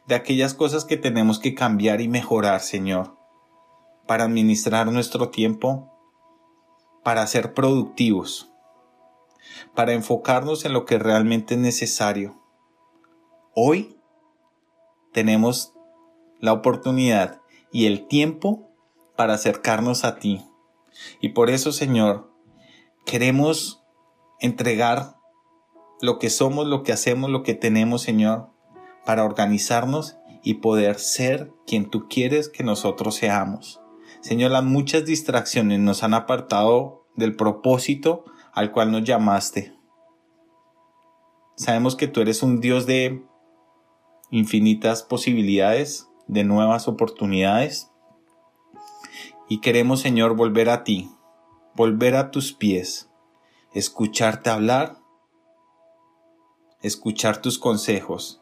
de 0.07 0.15
aquellas 0.15 0.53
cosas 0.53 0.85
que 0.85 0.97
tenemos 0.97 1.37
que 1.37 1.53
cambiar 1.53 2.01
y 2.01 2.07
mejorar, 2.07 2.61
Señor, 2.61 3.17
para 4.07 4.23
administrar 4.23 4.91
nuestro 4.91 5.29
tiempo, 5.29 5.91
para 7.03 7.25
ser 7.27 7.53
productivos. 7.53 8.47
para 9.75 9.93
enfocarnos 9.93 10.65
en 10.65 10.73
lo 10.73 10.85
que 10.85 10.97
realmente 10.97 11.55
es 11.55 11.59
necesario. 11.59 12.41
Hoy 13.53 13.97
tenemos 15.11 15.73
la 16.39 16.53
oportunidad 16.53 17.41
y 17.71 17.85
el 17.85 18.07
tiempo 18.07 18.70
para 19.15 19.33
acercarnos 19.33 20.03
a 20.03 20.17
ti. 20.17 20.41
Y 21.19 21.29
por 21.29 21.49
eso, 21.49 21.71
Señor, 21.71 22.31
queremos 23.05 23.83
entregar 24.39 25.15
lo 26.01 26.19
que 26.19 26.29
somos, 26.29 26.67
lo 26.67 26.83
que 26.83 26.91
hacemos, 26.91 27.29
lo 27.29 27.43
que 27.43 27.53
tenemos, 27.53 28.01
Señor, 28.01 28.49
para 29.05 29.23
organizarnos 29.23 30.17
y 30.43 30.55
poder 30.55 30.99
ser 30.99 31.51
quien 31.67 31.89
tú 31.89 32.07
quieres 32.07 32.49
que 32.49 32.63
nosotros 32.63 33.15
seamos. 33.15 33.79
Señor, 34.21 34.51
las 34.51 34.63
muchas 34.63 35.05
distracciones 35.05 35.79
nos 35.79 36.03
han 36.03 36.13
apartado 36.13 37.07
del 37.15 37.35
propósito 37.35 38.25
al 38.53 38.71
cual 38.71 38.91
nos 38.91 39.03
llamaste. 39.03 39.75
Sabemos 41.55 41.95
que 41.95 42.07
tú 42.07 42.21
eres 42.21 42.41
un 42.41 42.59
Dios 42.59 42.85
de 42.85 43.23
infinitas 44.31 45.03
posibilidades, 45.03 46.07
de 46.27 46.43
nuevas 46.43 46.87
oportunidades. 46.87 47.90
Y 49.51 49.59
queremos, 49.59 49.99
Señor, 49.99 50.37
volver 50.37 50.69
a 50.69 50.85
ti, 50.85 51.11
volver 51.75 52.15
a 52.15 52.31
tus 52.31 52.53
pies, 52.53 53.09
escucharte 53.73 54.49
hablar, 54.49 54.99
escuchar 56.81 57.41
tus 57.41 57.59
consejos, 57.59 58.41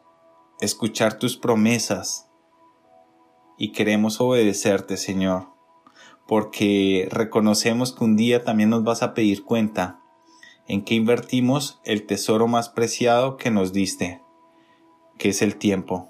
escuchar 0.60 1.18
tus 1.18 1.36
promesas. 1.36 2.30
Y 3.58 3.72
queremos 3.72 4.20
obedecerte, 4.20 4.96
Señor, 4.96 5.48
porque 6.28 7.08
reconocemos 7.10 7.92
que 7.92 8.04
un 8.04 8.14
día 8.14 8.44
también 8.44 8.70
nos 8.70 8.84
vas 8.84 9.02
a 9.02 9.12
pedir 9.12 9.42
cuenta 9.42 10.00
en 10.68 10.84
que 10.84 10.94
invertimos 10.94 11.80
el 11.82 12.06
tesoro 12.06 12.46
más 12.46 12.68
preciado 12.68 13.36
que 13.36 13.50
nos 13.50 13.72
diste, 13.72 14.22
que 15.18 15.30
es 15.30 15.42
el 15.42 15.56
tiempo. 15.56 16.08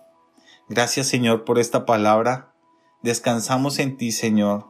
Gracias 0.68 1.06
Señor 1.06 1.46
por 1.46 1.58
esta 1.58 1.86
palabra. 1.86 2.52
Descansamos 3.00 3.78
en 3.78 3.96
ti, 3.96 4.12
Señor. 4.12 4.69